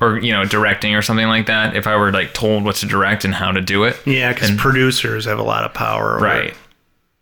[0.00, 1.74] Or, you know, directing or something like that.
[1.76, 3.96] If I were like told what to direct and how to do it.
[4.06, 6.16] Yeah, because producers have a lot of power.
[6.16, 6.46] over Right.
[6.48, 6.54] it.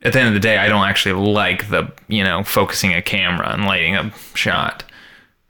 [0.03, 3.01] At the end of the day, I don't actually like the, you know, focusing a
[3.01, 4.85] camera and lighting a shot.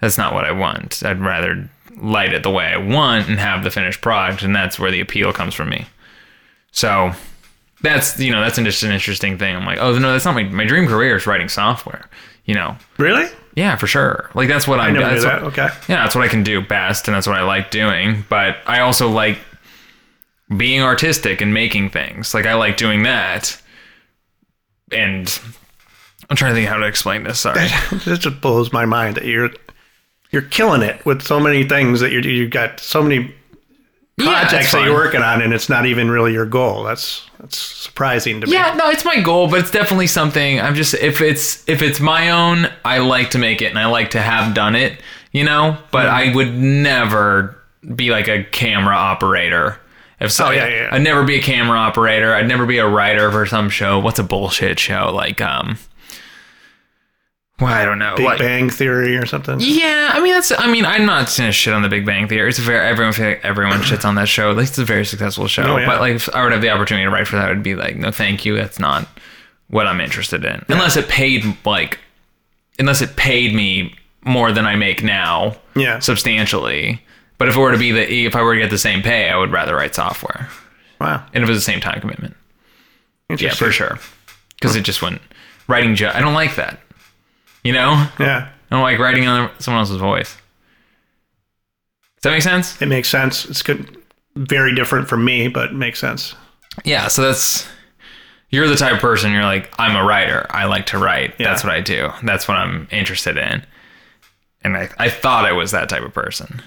[0.00, 1.02] That's not what I want.
[1.04, 4.78] I'd rather light it the way I want and have the finished product, and that's
[4.78, 5.86] where the appeal comes from me.
[6.72, 7.12] So
[7.82, 9.56] that's, you know, that's just an interesting thing.
[9.56, 12.08] I'm like, oh, no, that's not my, my dream career is writing software,
[12.44, 12.76] you know?
[12.98, 13.26] Really?
[13.54, 14.30] Yeah, for sure.
[14.34, 15.42] Like that's what I, I never knew that's that.
[15.42, 15.68] what- Okay.
[15.88, 18.24] yeah, that's what I can do best, and that's what I like doing.
[18.28, 19.38] But I also like
[20.56, 22.34] being artistic and making things.
[22.34, 23.60] Like I like doing that.
[24.92, 25.38] And
[26.28, 27.40] I'm trying to think how to explain this.
[27.40, 27.68] Sorry.
[28.04, 29.50] This just blows my mind that you're
[30.30, 33.34] you're killing it with so many things that you you've got so many
[34.16, 36.84] Yeah, projects that you're working on, and it's not even really your goal.
[36.84, 38.52] That's that's surprising to me.
[38.52, 41.98] Yeah, no, it's my goal, but it's definitely something I'm just if it's if it's
[42.00, 45.00] my own, I like to make it and I like to have done it,
[45.32, 46.30] you know, but Mm-hmm.
[46.30, 47.56] I would never
[47.94, 49.80] be like a camera operator.
[50.20, 50.88] If so, Oh, yeah, yeah, yeah.
[50.92, 52.32] I'd never be a camera operator.
[52.34, 53.98] I'd never be a writer for some show.
[53.98, 55.76] What's a bullshit show like um
[57.60, 58.14] well, I don't know.
[58.16, 59.58] Big like, Bang Theory or something.
[59.60, 60.52] yeah, I mean that's.
[60.58, 62.48] I mean, I'm not gonna shit on the Big Bang Theory.
[62.48, 64.50] It's very everyone feel like everyone shits on that show.
[64.50, 65.62] At least it's a very successful show.
[65.62, 65.86] Oh, yeah.
[65.86, 67.96] But like, if I would have the opportunity to write for that, I'd be like,
[67.96, 68.56] no, thank you.
[68.56, 69.06] That's not
[69.68, 70.64] what I'm interested in.
[70.68, 71.98] Unless it paid like,
[72.78, 75.98] unless it paid me more than I make now, Yeah.
[76.00, 77.02] substantially.
[77.38, 79.28] But if it were to be the, if I were to get the same pay,
[79.28, 80.48] I would rather write software.
[81.00, 81.24] Wow.
[81.34, 82.36] and if it was the same time commitment.
[83.36, 83.98] Yeah, for sure.
[84.54, 85.20] Because it just went
[85.68, 85.94] writing.
[85.96, 86.80] Ju- I don't like that.
[87.64, 88.48] You know, Yeah.
[88.70, 90.36] I don't like writing on someone else's voice.
[92.16, 92.80] Does that make sense?
[92.80, 93.44] It makes sense.
[93.46, 93.96] It's good.
[94.36, 96.34] Very different from me, but it makes sense.
[96.84, 97.08] Yeah.
[97.08, 97.66] So that's
[98.50, 99.32] you're the type of person.
[99.32, 100.46] You're like, I'm a writer.
[100.50, 101.34] I like to write.
[101.38, 101.48] Yeah.
[101.50, 102.10] That's what I do.
[102.22, 103.64] That's what I'm interested in.
[104.62, 106.62] And I, I thought I was that type of person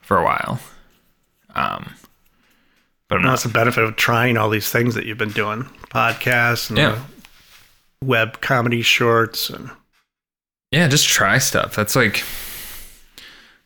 [0.00, 0.58] for a while.
[1.54, 1.94] Um,
[3.08, 3.30] but I'm not.
[3.32, 6.98] That's the benefit of trying all these things that you've been doing podcasts and Yeah.
[8.02, 9.50] web comedy shorts.
[9.50, 9.70] And
[10.72, 11.76] Yeah, just try stuff.
[11.76, 12.24] That's like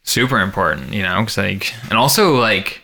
[0.03, 2.83] super important, you know, 'cause, like, and also like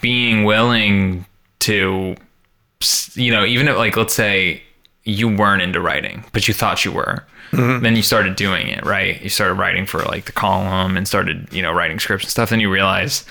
[0.00, 1.24] being willing
[1.60, 2.16] to,
[3.14, 4.62] you know, even if like let's say
[5.04, 9.20] you weren't into writing, but you thought you were, then you started doing it, right?
[9.22, 12.50] You started writing for like the column and started, you know, writing scripts and stuff.
[12.50, 13.24] Then you realize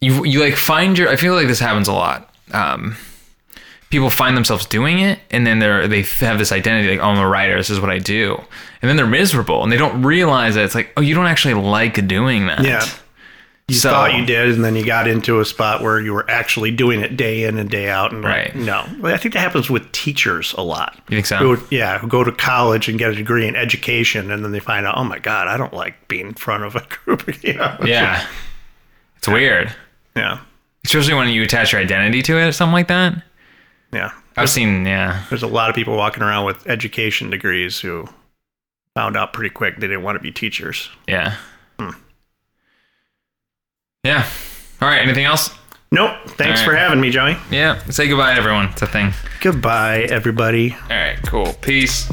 [0.00, 1.08] you you like find your.
[1.08, 2.32] I feel like this happens a lot.
[2.52, 2.96] Um,
[3.90, 7.18] people find themselves doing it and then they're they have this identity like oh i'm
[7.18, 8.34] a writer this is what i do
[8.82, 11.54] and then they're miserable and they don't realize that it's like oh you don't actually
[11.54, 12.84] like doing that yeah,
[13.66, 16.24] you So- thought you did, and then you got into a spot where you were
[16.30, 18.12] actually doing it day in and day out.
[18.12, 18.56] And like, Right.
[18.56, 20.98] no, I think that happens with teachers a lot.
[21.10, 21.36] You think so?
[21.36, 24.58] Who, yeah, who go to college and get a degree in education, and then they
[24.58, 27.44] find out, oh my god, I don't like being in front of a group.
[27.44, 27.76] you know?
[27.84, 28.26] yeah
[29.18, 29.70] it's weird
[30.16, 30.38] yeah,
[30.86, 33.22] especially when you attach your identity to it or something like that
[33.92, 34.12] yeah.
[34.36, 35.24] i've seen yeah.
[35.28, 38.06] There's a lot of people walking around with education degrees who
[38.94, 40.88] found out pretty quick they didn't want to be teachers.
[41.06, 41.36] yeah.
[41.78, 41.90] Hmm.
[44.04, 44.26] Yeah.
[44.80, 45.50] All right anything else?
[45.90, 46.10] Nope.
[46.26, 47.36] Thanks All for having me, Joey.
[47.50, 47.78] yeah.
[47.90, 48.66] Say goodbye everyone.
[48.66, 49.12] It's a thing.
[49.40, 50.72] Goodbye, everybody.
[50.74, 51.52] all right cool.
[51.54, 52.10] Peace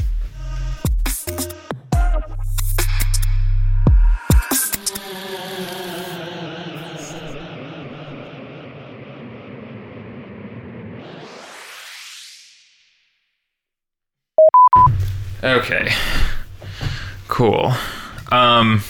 [15.42, 15.92] Okay.
[17.28, 17.72] Cool.
[18.32, 18.82] Um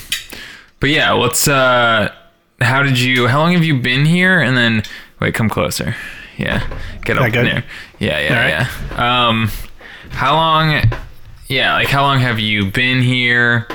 [0.81, 2.13] but yeah, let's uh
[2.61, 4.83] how did you how long have you been here and then
[5.21, 5.95] wait, come closer.
[6.37, 6.67] Yeah.
[7.05, 7.65] Get up there.
[7.99, 8.69] Yeah, yeah, right.
[8.93, 9.27] yeah.
[9.29, 9.51] Um
[10.11, 10.83] how long
[11.49, 13.67] yeah, like how long have you been here?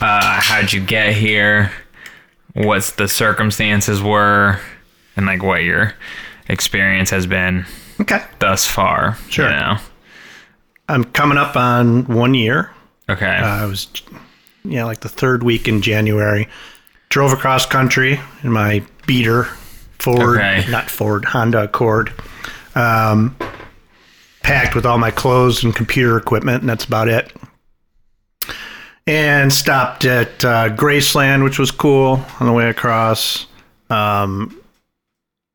[0.00, 1.72] Uh how'd you get here?
[2.54, 4.60] What's the circumstances were
[5.16, 5.94] and like what your
[6.48, 7.66] experience has been
[8.00, 8.22] Okay.
[8.38, 9.16] thus far.
[9.28, 9.46] Sure.
[9.46, 9.76] You know?
[10.88, 12.70] I'm coming up on one year.
[13.08, 13.26] Okay.
[13.38, 13.88] Uh, I was,
[14.64, 16.48] yeah, like the third week in January.
[17.08, 19.44] Drove across country in my beater
[19.98, 20.64] Ford, Okay.
[20.70, 22.12] not Ford, Honda Accord.
[22.74, 23.36] Um,
[24.42, 27.32] packed with all my clothes and computer equipment, and that's about it.
[29.08, 33.46] And stopped at uh, Graceland, which was cool on the way across.
[33.88, 34.60] Um,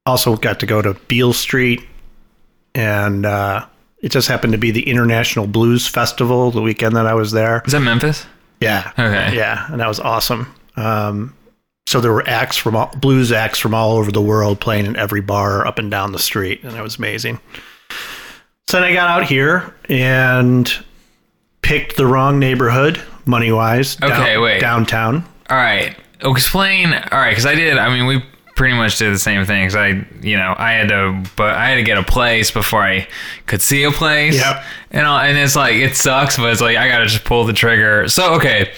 [0.05, 1.85] also got to go to Beale Street,
[2.73, 3.65] and uh,
[4.01, 7.61] it just happened to be the International Blues Festival the weekend that I was there.
[7.65, 8.25] Is that Memphis?
[8.59, 8.91] Yeah.
[8.93, 9.35] Okay.
[9.35, 10.53] Yeah, and that was awesome.
[10.75, 11.35] Um,
[11.87, 14.95] so there were acts from all, blues acts from all over the world playing in
[14.95, 17.39] every bar up and down the street, and it was amazing.
[18.67, 20.71] So then I got out here and
[21.61, 24.01] picked the wrong neighborhood, money wise.
[24.01, 24.61] Okay, wait.
[24.61, 25.25] Downtown.
[25.49, 25.95] All right.
[26.21, 26.93] Explain.
[26.93, 27.77] All right, because I did.
[27.77, 28.23] I mean, we
[28.61, 29.65] pretty much did the same thing.
[29.67, 32.83] 'cause I, you know, I had to, but I had to get a place before
[32.83, 33.07] I
[33.47, 34.35] could see a place.
[34.35, 34.63] Yep.
[34.91, 37.53] And all, and it's like it sucks, but it's like I gotta just pull the
[37.53, 38.07] trigger.
[38.07, 38.71] So okay,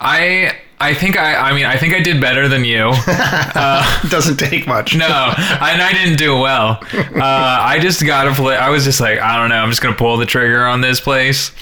[0.00, 0.56] I.
[0.80, 2.90] I think I, I mean, I think I did better than you.
[2.92, 4.94] It doesn't take much.
[5.04, 6.78] No, and I didn't do well.
[6.92, 8.56] Uh, I just got to play.
[8.56, 9.56] I was just like, I don't know.
[9.56, 11.52] I'm just gonna pull the trigger on this place.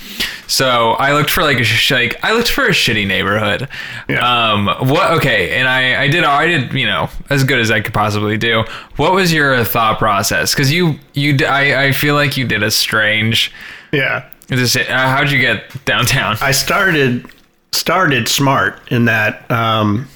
[0.46, 3.68] So I looked for like a sh- like I looked for a shitty neighborhood.
[4.08, 4.20] Yeah.
[4.52, 4.66] Um.
[4.88, 5.12] What?
[5.12, 5.58] Okay.
[5.58, 8.64] And I I did I did you know as good as I could possibly do.
[8.96, 10.54] What was your thought process?
[10.54, 13.52] Because you you I I feel like you did a strange.
[13.92, 14.28] Yeah.
[14.48, 16.36] Just, uh, how'd you get downtown?
[16.42, 17.26] I started
[17.72, 20.06] started smart in that um,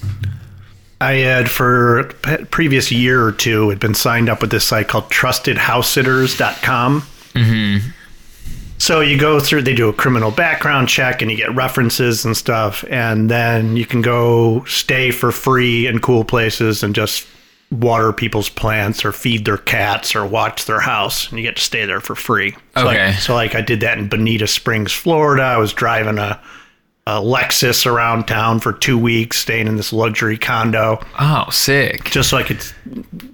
[1.01, 2.03] I had for
[2.51, 7.01] previous year or two had been signed up with this site called TrustedHouseSitters.com.
[7.33, 7.89] Mm-hmm.
[8.79, 12.37] So you go through, they do a criminal background check, and you get references and
[12.37, 17.25] stuff, and then you can go stay for free in cool places and just
[17.71, 21.61] water people's plants or feed their cats or watch their house, and you get to
[21.61, 22.51] stay there for free.
[22.75, 23.13] So like- Okay.
[23.13, 25.41] so like I did that in Bonita Springs, Florida.
[25.43, 26.39] I was driving a,
[27.07, 32.03] a Lexus around town for two weeks, staying in this luxury condo, oh, sick.
[32.11, 32.61] just so I could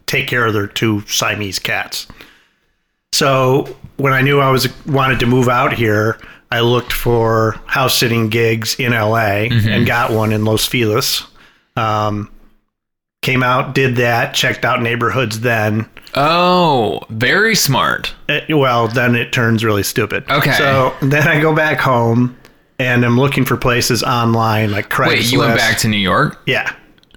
[0.05, 2.05] take care of their two Siamese cats.
[3.13, 6.19] So when I knew I was wanted to move out here,
[6.51, 11.24] I looked for house sitting gigs in LA and got one in Los Feliz.
[11.76, 12.30] Um,
[13.24, 18.13] came out, did that, checked out neighborhoods then, Oh, very smart.
[18.30, 20.30] It- well, then it turns really stupid.
[20.30, 20.51] Okay.
[20.51, 22.38] So then I go back home
[22.80, 25.07] and I'm looking for places online like Craigslist.
[25.07, 26.41] Wait, you went back to New York?
[26.45, 26.74] Yeah.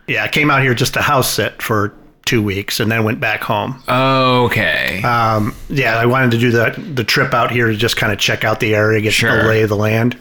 [0.07, 0.25] Yeah.
[0.25, 1.93] I came out here just to house sit for
[2.25, 3.81] two weeks and then went back home.
[3.89, 5.03] Okay.
[5.03, 8.19] Um, yeah, I wanted to do the the trip out here to just kind of
[8.19, 9.43] check out the area, get Sure.
[9.43, 10.17] the lay of the land.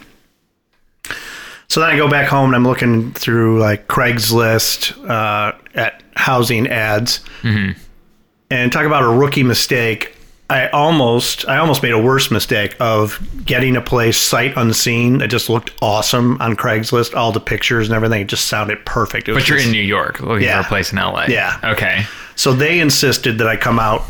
[1.68, 6.68] So then I go back home and I'm looking through like Craigslist uh, at housing
[6.68, 10.15] ads, and talk about a rookie mistake.
[10.48, 15.28] I almost I almost made a worse mistake of getting a place sight unseen that
[15.28, 17.16] just looked awesome on Craigslist.
[17.16, 19.26] All the pictures and everything it just sounded perfect.
[19.26, 20.62] But you're just- in New York looking Yeah.
[20.62, 21.24] for a place in LA.
[21.28, 21.56] Yeah.
[21.64, 22.06] Okay.
[22.36, 24.04] so they insisted that I come out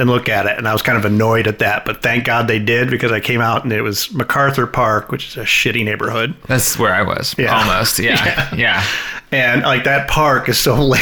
[0.00, 1.84] and look at it, and I was kind of annoyed at that.
[1.84, 5.28] But thank God they did because I came out and it was MacArthur Park, which
[5.28, 7.34] is a shitty neighborhood, That's where I was.
[7.38, 7.56] Yeah.
[7.56, 7.98] Almost.
[8.00, 8.52] Yeah.
[8.56, 8.84] yeah.
[9.30, 11.00] and like that park is so lame.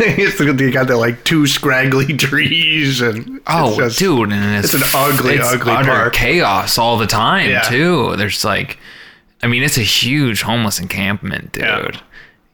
[0.00, 4.74] it's they got the like two scraggly trees, and it's Oh, just- dude, and it's,
[4.74, 6.12] it's an ugly, it's ugly utter park.
[6.12, 7.60] chaos all the time Yeah.
[7.62, 8.16] too.
[8.16, 8.78] There's like,
[9.42, 11.62] I mean, it's a huge homeless encampment, dude.
[11.64, 11.90] Yeah.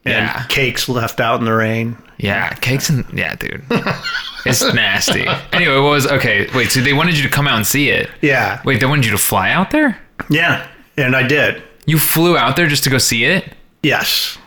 [0.09, 1.97] Yeah, and cakes left out in the rain.
[2.17, 3.63] yeah, cakes and yeah, dude,
[4.45, 5.25] it's nasty.
[5.53, 6.47] Anyway, what was okay?
[6.55, 8.09] Wait, so they wanted you to come out and see it?
[8.21, 9.99] Yeah, Wait, they wanted you to fly out there?
[10.29, 11.61] yeah, and I did.
[11.85, 13.53] You flew out there just to go see it?
[13.83, 14.37] Yes.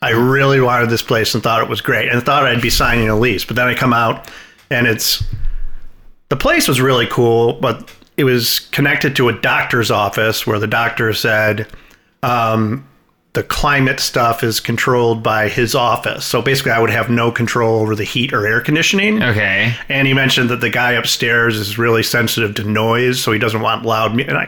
[0.00, 3.08] I really wanted this place and thought it was great and thought I'd be signing
[3.08, 3.44] a lease.
[3.44, 4.30] But then I come out
[4.70, 5.24] and it's
[6.28, 10.68] the place was really cool, but it was connected to a doctor's office where the
[10.68, 11.66] doctor said
[12.22, 12.87] um,
[13.38, 16.24] the climate stuff is controlled by his office.
[16.24, 19.22] So basically, I would have no control over the heat or air conditioning.
[19.22, 19.72] Okay.
[19.88, 23.60] And he mentioned that the guy upstairs is really sensitive to noise, so he doesn't
[23.60, 24.30] want loud music.
[24.30, 24.46] And I,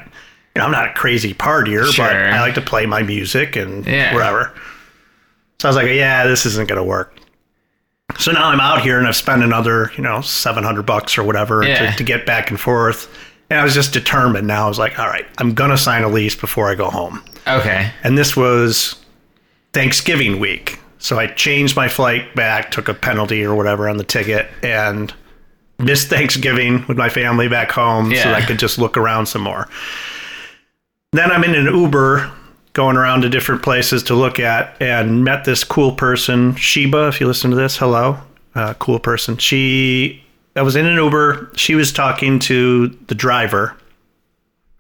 [0.57, 3.87] you know, I'm not a crazy partier, but I like to play my music and
[3.87, 4.13] Yeah.
[4.13, 4.53] whatever.
[5.61, 7.17] So I was like, yeah, this isn't going to work.
[8.19, 11.63] So now I'm out here and I've spent another, you know, 700 bucks or whatever
[11.63, 11.93] Yeah.
[11.93, 13.09] to, to get back and forth.
[13.51, 14.65] And I was just determined now.
[14.65, 17.23] I was like, all right, I'm going to sign a lease before I go home.
[17.47, 17.91] Okay.
[18.03, 18.97] And this was
[19.73, 20.79] Thanksgiving week.
[20.99, 25.13] So I changed my flight back, took a penalty or whatever on the ticket, and
[25.79, 28.25] missed Thanksgiving with my family back home so Yeah.
[28.25, 29.69] that I could just look around some more.
[31.13, 32.31] Then I'm in an Uber
[32.75, 37.21] going around to different places to look at and met this cool person, Sheba, if
[37.21, 38.19] you listen to this, hello.
[38.55, 39.37] Uh, cool person.
[39.39, 40.23] She,
[40.55, 41.51] I was in an Uber.
[41.57, 43.75] She was talking to the driver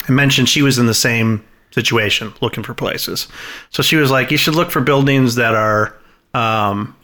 [0.09, 3.29] I mentioned she was in the same situation looking for places.
[3.71, 5.95] So she was like, you should look for buildings that are
[6.35, 6.97] um,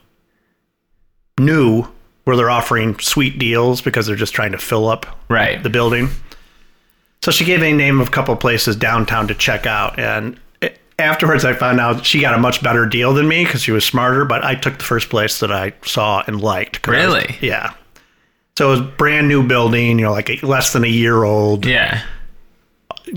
[1.38, 1.86] new
[2.24, 5.62] where they're offering sweet deals because they're just trying to fill up Right.
[5.62, 6.08] the building.
[7.22, 9.98] So she gave a name of a couple places downtown to check out.
[9.98, 10.38] And
[10.98, 13.84] afterwards, I found out she got a much better deal than me because she was
[13.84, 14.24] smarter.
[14.24, 16.86] But I took the first place that I saw and liked.
[16.88, 17.36] I was- Really?
[17.40, 17.74] yeah.
[18.58, 21.64] So it was brand new building, you know, like a, less than a year old
[21.66, 22.02] Yeah.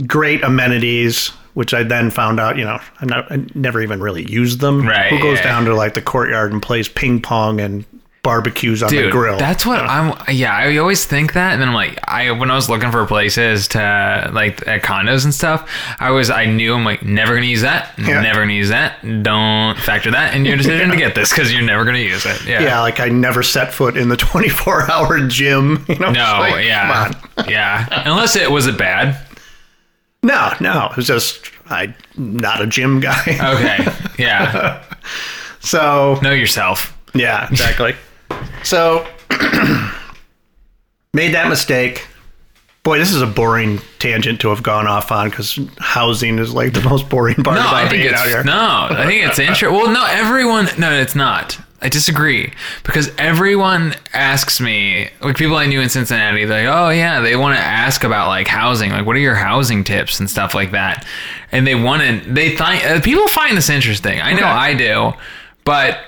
[0.06, 4.30] great amenities, which I then found out, you know, I'm not, I never even really
[4.30, 4.88] used them.
[4.88, 5.44] Right, Who goes yeah.
[5.44, 7.86] down to like the courtyard and plays ping pong and
[8.22, 9.38] barbecues on the grill?
[9.40, 10.14] that's what I'm.
[10.30, 13.06] Yeah, I always think that, and then I'm like, I when I was looking for
[13.06, 15.70] places to like at condos and stuff,
[16.00, 18.22] I was I knew I'm like never gonna use that, Yeah.
[18.22, 19.02] never gonna use that.
[19.24, 22.46] Don't factor that in your decision to get this because you're never gonna use it.
[22.46, 22.62] Yeah.
[22.62, 25.86] yeah, like I never set foot in the 24 hour gym.
[25.88, 26.38] You know, No.
[26.42, 27.14] Like, yeah.
[27.48, 28.04] Yeah.
[28.06, 29.18] Unless it was it bad.
[30.24, 33.22] No, no, it was just I'm not a gym guy.
[33.28, 33.88] Okay.
[34.18, 34.84] Yeah.
[35.60, 36.98] so know yourself.
[37.14, 37.96] Yeah, exactly.
[38.64, 39.06] so
[41.14, 42.06] made that mistake.
[42.84, 46.74] Boy, this is a boring tangent to have gone off on because housing is like
[46.74, 48.44] the most boring part No, about I think being it's out here.
[48.44, 48.88] no.
[48.90, 49.72] I think it's interesting.
[49.74, 50.70] Well, no, everyone.
[50.78, 51.60] No, it's not.
[51.82, 52.52] I disagree
[52.84, 57.36] because everyone asks me, like people I knew in Cincinnati, they're like, oh yeah, they
[57.38, 60.72] want to ask about like housing, like what are your housing tips and stuff like
[60.72, 61.06] that,
[61.52, 62.34] and they want to.
[62.34, 64.20] They find uh, people find this interesting.
[64.20, 64.46] I know Okay.
[64.46, 65.14] I do,
[65.64, 66.00] but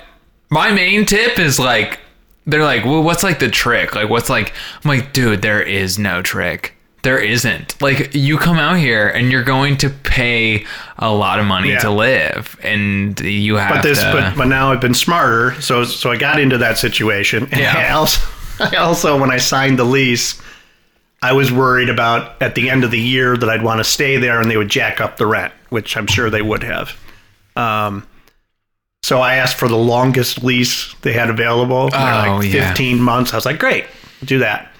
[0.50, 2.00] my main tip is like
[2.46, 3.94] they're like, well, what's like the trick?
[3.94, 4.52] Like, what's like?
[4.84, 6.74] I'm like, dude, there is no trick.
[7.02, 7.80] There isn't.
[7.82, 10.64] Like, you come out here and you're going to pay
[10.98, 11.80] a lot of money Yeah.
[11.80, 14.12] to live, and you have but this, to.
[14.12, 17.44] but, but now I've been smarter, so so I got into that situation.
[17.50, 17.74] And Yeah.
[17.76, 18.20] I also,
[18.60, 20.40] I also, when I signed the lease,
[21.22, 24.16] I was worried about at the end of the year that I'd want to stay
[24.18, 26.96] there and they would jack up the rent, which I'm sure they would have.
[27.56, 28.06] Um,
[29.02, 32.68] so I asked for the longest lease they had available, Oh, like yeah.
[32.68, 33.32] 15 months.
[33.32, 33.86] I was like, great,
[34.24, 34.71] do that.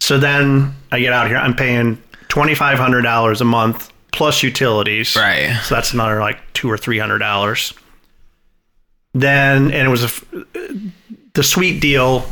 [0.00, 1.96] So then I get out here, I'm paying
[2.28, 5.14] $2,500 a month plus utilities.
[5.16, 5.56] Right.
[5.64, 7.72] So that's another like two or three hundred dollars.
[9.14, 10.10] Then and it was a
[11.34, 12.26] the sweet deal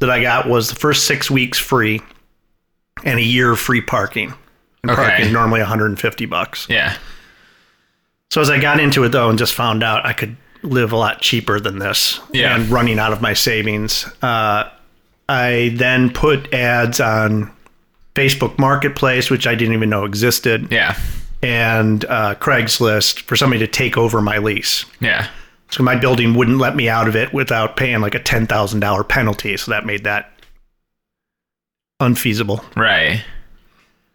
[0.00, 2.00] that I got was the first six weeks free
[3.04, 4.32] and a year free parking.
[4.82, 5.02] And Okay.
[5.02, 6.66] parking is normally 150 bucks.
[6.68, 6.96] Yeah.
[8.30, 10.96] So as I got into it though and just found out I could live a
[10.96, 12.54] lot cheaper than this Yeah.
[12.56, 14.64] and running out of my savings, uh,
[15.28, 17.50] I then put ads on
[18.14, 20.96] Facebook Marketplace, which I didn't even know existed, Yeah.
[21.42, 24.84] and uh, Craigslist for somebody to take over my lease.
[25.00, 25.28] Yeah.
[25.70, 28.80] So my building wouldn't let me out of it without paying like a ten thousand
[28.80, 29.56] dollar penalty.
[29.56, 30.30] So that made that
[32.00, 32.64] unfeasible.
[32.76, 33.24] Right.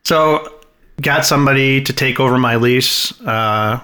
[0.04, 0.60] So
[1.02, 3.80] got somebody to take over my lease uh,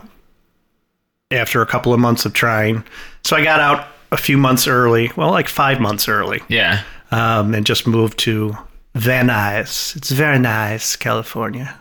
[1.31, 2.83] after a couple of months of trying.
[3.23, 6.83] So I got out a few months early, well, like five months early, Yeah.
[7.11, 8.57] Um, and just moved to
[8.95, 9.95] Van Nuys.
[9.95, 11.77] It's very nice, California.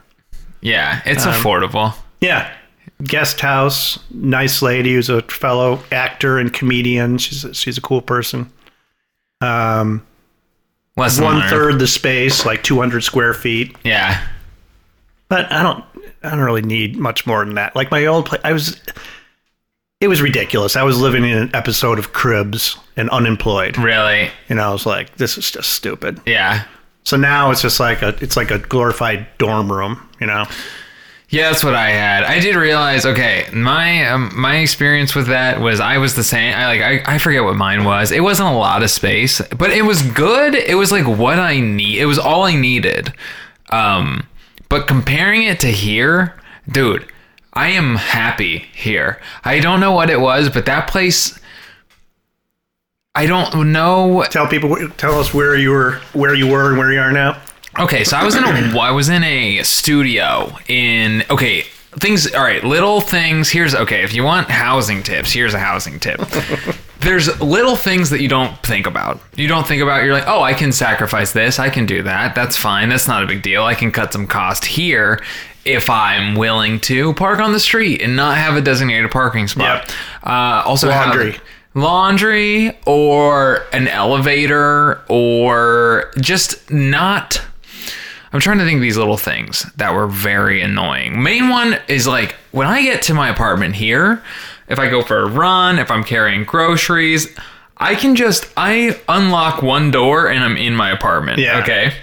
[0.60, 1.00] Yeah.
[1.04, 1.94] It's Um, affordable.
[2.20, 2.50] Yeah.
[3.04, 7.18] Guest house, nice lady who's a fellow actor and comedian.
[7.18, 8.50] She's a, she's a cool person.
[9.40, 10.06] Um,
[10.96, 11.50] Less one 100.
[11.50, 13.76] third the space, like 200 square feet.
[13.84, 14.26] Yeah.
[15.28, 15.84] But I don't,
[16.22, 17.76] I don't really need much more than that.
[17.76, 18.80] Like my old place, I was,
[20.00, 20.76] it was ridiculous.
[20.76, 23.78] I was living in an episode of Cribs and unemployed.
[23.78, 24.30] Really.
[24.48, 26.20] And I was like, this is just stupid.
[26.26, 26.64] Yeah.
[27.04, 30.44] So now it's just like a, it's like a glorified dorm room, you know?
[31.28, 32.22] Yeah, that's what I had.
[32.22, 33.04] I did realize.
[33.04, 36.54] Okay, my um, my experience with that was I was the same.
[36.54, 38.12] I like I, I forget what mine was.
[38.12, 40.54] It wasn't a lot of space, but it was good.
[40.54, 41.98] It was like what I need.
[41.98, 43.12] It was all I needed.
[43.70, 44.28] Um,
[44.68, 46.36] but comparing it to here,
[46.68, 47.04] dude,
[47.56, 49.18] I am happy here.
[49.42, 51.38] I don't know what it was, but that place.
[53.14, 56.92] I don't know Tell people, tell us where you were, where you were and where
[56.92, 57.40] you are now.
[57.78, 58.48] Okay, so I was in a
[58.78, 61.64] I was in a studio in okay
[61.98, 65.98] things all right little things here's okay if you want housing tips here's a housing
[65.98, 66.20] tip
[67.00, 70.42] there's little things that you don't think about you don't think about you're like oh
[70.42, 73.64] I can sacrifice this I can do that that's fine that's not a big deal
[73.64, 75.24] I can cut some cost here
[75.66, 79.94] if I'm willing to park on the street and not have a designated parking spot
[80.24, 81.40] uh, also have- Laundry.
[81.74, 87.40] laundry or an elevator or just not
[88.32, 91.22] I'm trying to think of these little things that were very annoying.
[91.22, 94.22] Main one is like when I get to my apartment here,
[94.68, 97.28] if I go for a run, if I'm carrying groceries,
[97.78, 101.38] I can just I unlock one door and I'm in my apartment.
[101.38, 101.60] Yeah.
[101.62, 101.94] Okay.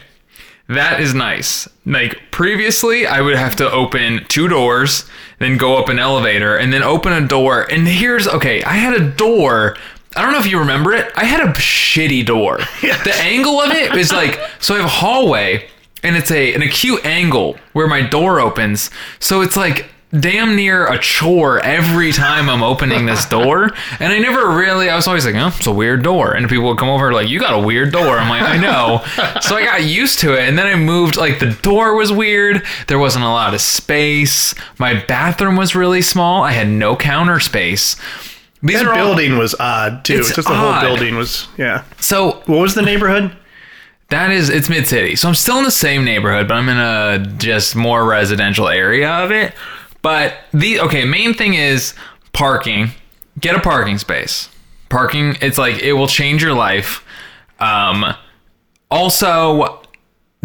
[0.73, 1.67] That is nice.
[1.85, 5.05] Like previously, I would have to open two doors,
[5.39, 7.69] then go up an elevator, and then open a door.
[7.71, 9.77] And here's okay, I had a door.
[10.15, 11.11] I don't know if you remember it.
[11.15, 12.59] I had a shitty door.
[12.81, 15.67] The angle of it is like so I have a hallway
[16.03, 18.89] and it's a an acute angle where my door opens.
[19.19, 19.87] So it's like
[20.19, 23.71] damn near a chore every time I'm opening this door.
[23.99, 26.33] And I never really I was always like, oh, it's a weird door.
[26.33, 28.17] And people would come over like, you got a weird door.
[28.17, 29.03] I'm like, I know.
[29.41, 30.47] so I got used to it.
[30.47, 32.63] And then I moved like the door was weird.
[32.87, 34.53] There wasn't a lot of space.
[34.77, 36.43] My bathroom was really small.
[36.43, 37.95] I had no counter space.
[38.61, 40.19] These That are all building was odd too.
[40.19, 40.79] It's Just the odd.
[40.79, 41.83] whole building was, yeah.
[41.99, 43.35] so What was the neighborhood?
[44.09, 45.15] That is, it's mid city.
[45.15, 49.09] So I'm still in the same neighborhood, but I'm in a just more residential area
[49.09, 49.53] of it.
[50.03, 51.95] But the, okay, main thing is
[52.31, 52.91] parking.
[53.39, 54.49] Get a parking space.
[54.89, 57.03] Parking, it's like, it will change your life.
[57.59, 58.13] Um,
[58.91, 59.81] also,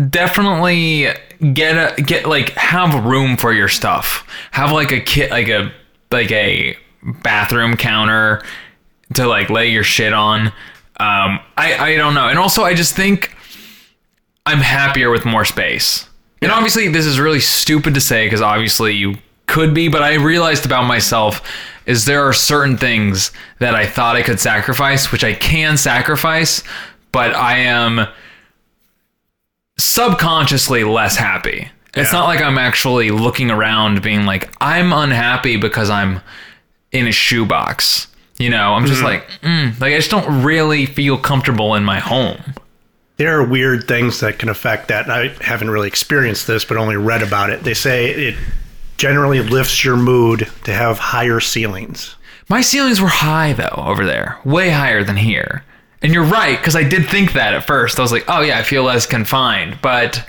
[0.09, 1.09] definitely
[1.53, 4.27] get a, get like, have room for your stuff.
[4.53, 5.71] Have like a kit, like a,
[6.11, 6.79] like a
[7.23, 8.43] bathroom counter
[9.15, 10.47] to like lay your shit on.
[11.01, 12.29] Um, I, I don't know.
[12.29, 13.35] And also, I just think,
[14.47, 16.09] I'm happier with more space.
[16.41, 19.17] And obviously, this is really stupid to say because obviously you
[19.49, 21.43] could be, but I realized about myself
[21.87, 26.63] is there are certain things that I thought I could sacrifice, which I can sacrifice,
[27.13, 28.07] but I am
[29.79, 31.71] subconsciously less happy.
[31.95, 36.21] It's not like I'm actually looking around being like, I'm unhappy because I'm
[36.93, 38.07] in a shoebox.
[38.39, 41.99] You know, I'm just like, mm, like I just don't really feel comfortable in my
[41.99, 42.39] home.
[43.17, 45.11] There are weird things that can affect that.
[45.11, 47.65] I haven't really experienced this, but only read about it.
[47.65, 48.37] They say it
[48.99, 52.17] generally lifts your mood to have higher ceilings.
[52.49, 55.65] My ceilings were high though over there, way higher than here.
[56.03, 57.99] And you're right, because I did think that at first.
[57.99, 60.25] I was like, oh yeah, I feel less confined, but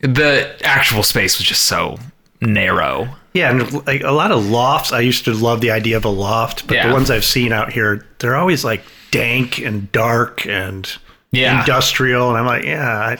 [0.00, 1.98] the actual space was just so
[2.40, 3.08] narrow.
[3.34, 4.92] Yeah, and like a lot of lofts.
[4.92, 6.88] I used to love the idea of a loft, but Yeah.
[6.88, 10.90] the ones I've seen out here, they're always like dank and dark and
[11.30, 11.60] Yeah.
[11.60, 12.30] industrial.
[12.30, 12.88] And I'm like, yeah.
[12.90, 13.18] I,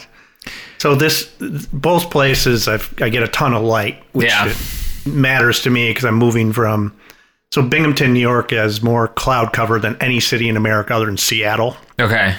[0.81, 1.29] so this,
[1.71, 4.51] both places, I've, I get a ton of light, which Yeah.
[5.05, 6.91] matters to me because I'm moving from.
[7.51, 11.17] So Binghamton, New York, has more cloud cover than any city in America other than
[11.17, 11.77] Seattle.
[11.99, 12.33] Okay.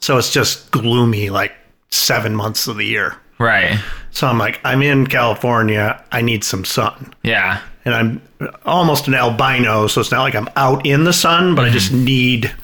[0.00, 1.52] So it's just gloomy like
[1.88, 3.16] seven months of the year.
[3.38, 3.80] Right.
[4.10, 6.04] So I'm like, I'm in California.
[6.12, 7.14] I need some sun.
[7.22, 7.62] Yeah.
[7.86, 8.22] And I'm
[8.66, 11.92] almost an albino, so it's not like I'm out in the sun, but I just
[11.92, 12.04] mm-hmm.
[12.04, 12.54] need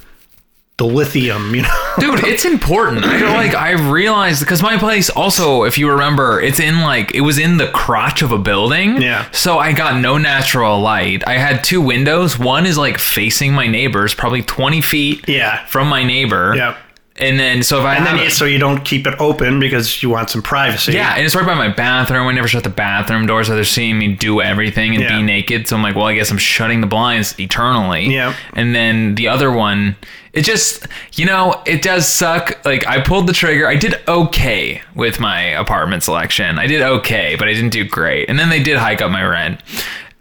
[0.80, 1.84] the lithium, you know?
[2.00, 3.04] Dude, it's important.
[3.04, 7.14] I feel like I realized because my place also, if you remember, it's in like
[7.14, 9.00] it was in the crotch of a building.
[9.02, 9.30] Yeah.
[9.30, 11.22] So I got no natural light.
[11.26, 12.38] I had two windows.
[12.38, 15.64] One is like facing my neighbors, probably twenty feet Yeah.
[15.66, 16.54] from my neighbor.
[16.56, 16.76] Yeah.
[17.20, 20.02] And then so if I And then you, so you don't keep it open because
[20.02, 20.92] you want some privacy.
[20.92, 22.26] yeah, and it's right by my bathroom.
[22.26, 25.16] I never shut the bathroom door, so they're seeing me do everything and Yeah.
[25.18, 25.68] be naked.
[25.68, 28.06] So I'm like, well, I guess I'm shutting the blinds eternally.
[28.12, 28.34] Yeah.
[28.54, 29.96] And then the other one,
[30.32, 32.64] it just, you know, it does suck.
[32.64, 33.66] Like I pulled the trigger.
[33.68, 36.58] I did okay with my apartment selection.
[36.58, 38.30] I did okay, but I didn't do great.
[38.30, 39.60] And then they did hike up my rent.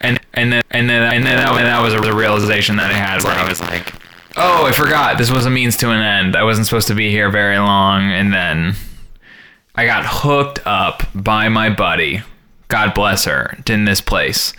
[0.01, 2.93] And and then and then and then that, and that was a realization that I
[2.93, 3.93] had where I was like,
[4.39, 6.35] oh, I forgot this was a means to an end.
[6.35, 8.75] I wasn't supposed to be here very long, and then
[9.75, 12.21] I got hooked up by my buddy.
[12.67, 14.53] God bless her in this place.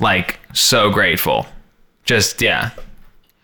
[0.00, 1.46] Like so grateful.
[2.04, 2.70] Just yeah.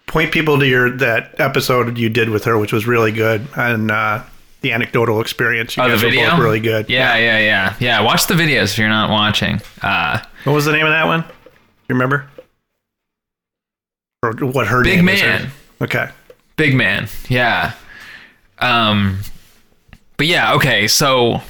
[0.06, 3.90] Point people to your that episode you did with her, which was really good, and
[3.90, 4.22] uh,
[4.60, 5.76] the anecdotal experience.
[5.76, 6.36] You Oh, the video.
[6.38, 6.90] really good.
[6.90, 8.00] Yeah, yeah, yeah, yeah.
[8.02, 9.60] Watch the videos if you're not watching.
[9.82, 11.20] Uh, What was the name of that one?
[11.88, 12.28] You remember?
[14.22, 15.46] Or what her Big name is?
[15.80, 16.08] Okay.
[16.56, 17.08] Big man.
[17.28, 17.74] Yeah.
[18.58, 19.20] Um
[20.16, 21.40] but yeah, okay, so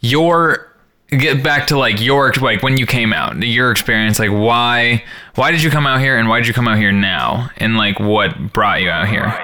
[0.00, 0.70] your
[1.08, 5.02] get back to like your like when you came out, your experience, like why
[5.34, 7.50] why did you come out here and why did you come out here now?
[7.56, 9.34] And like what brought you out here?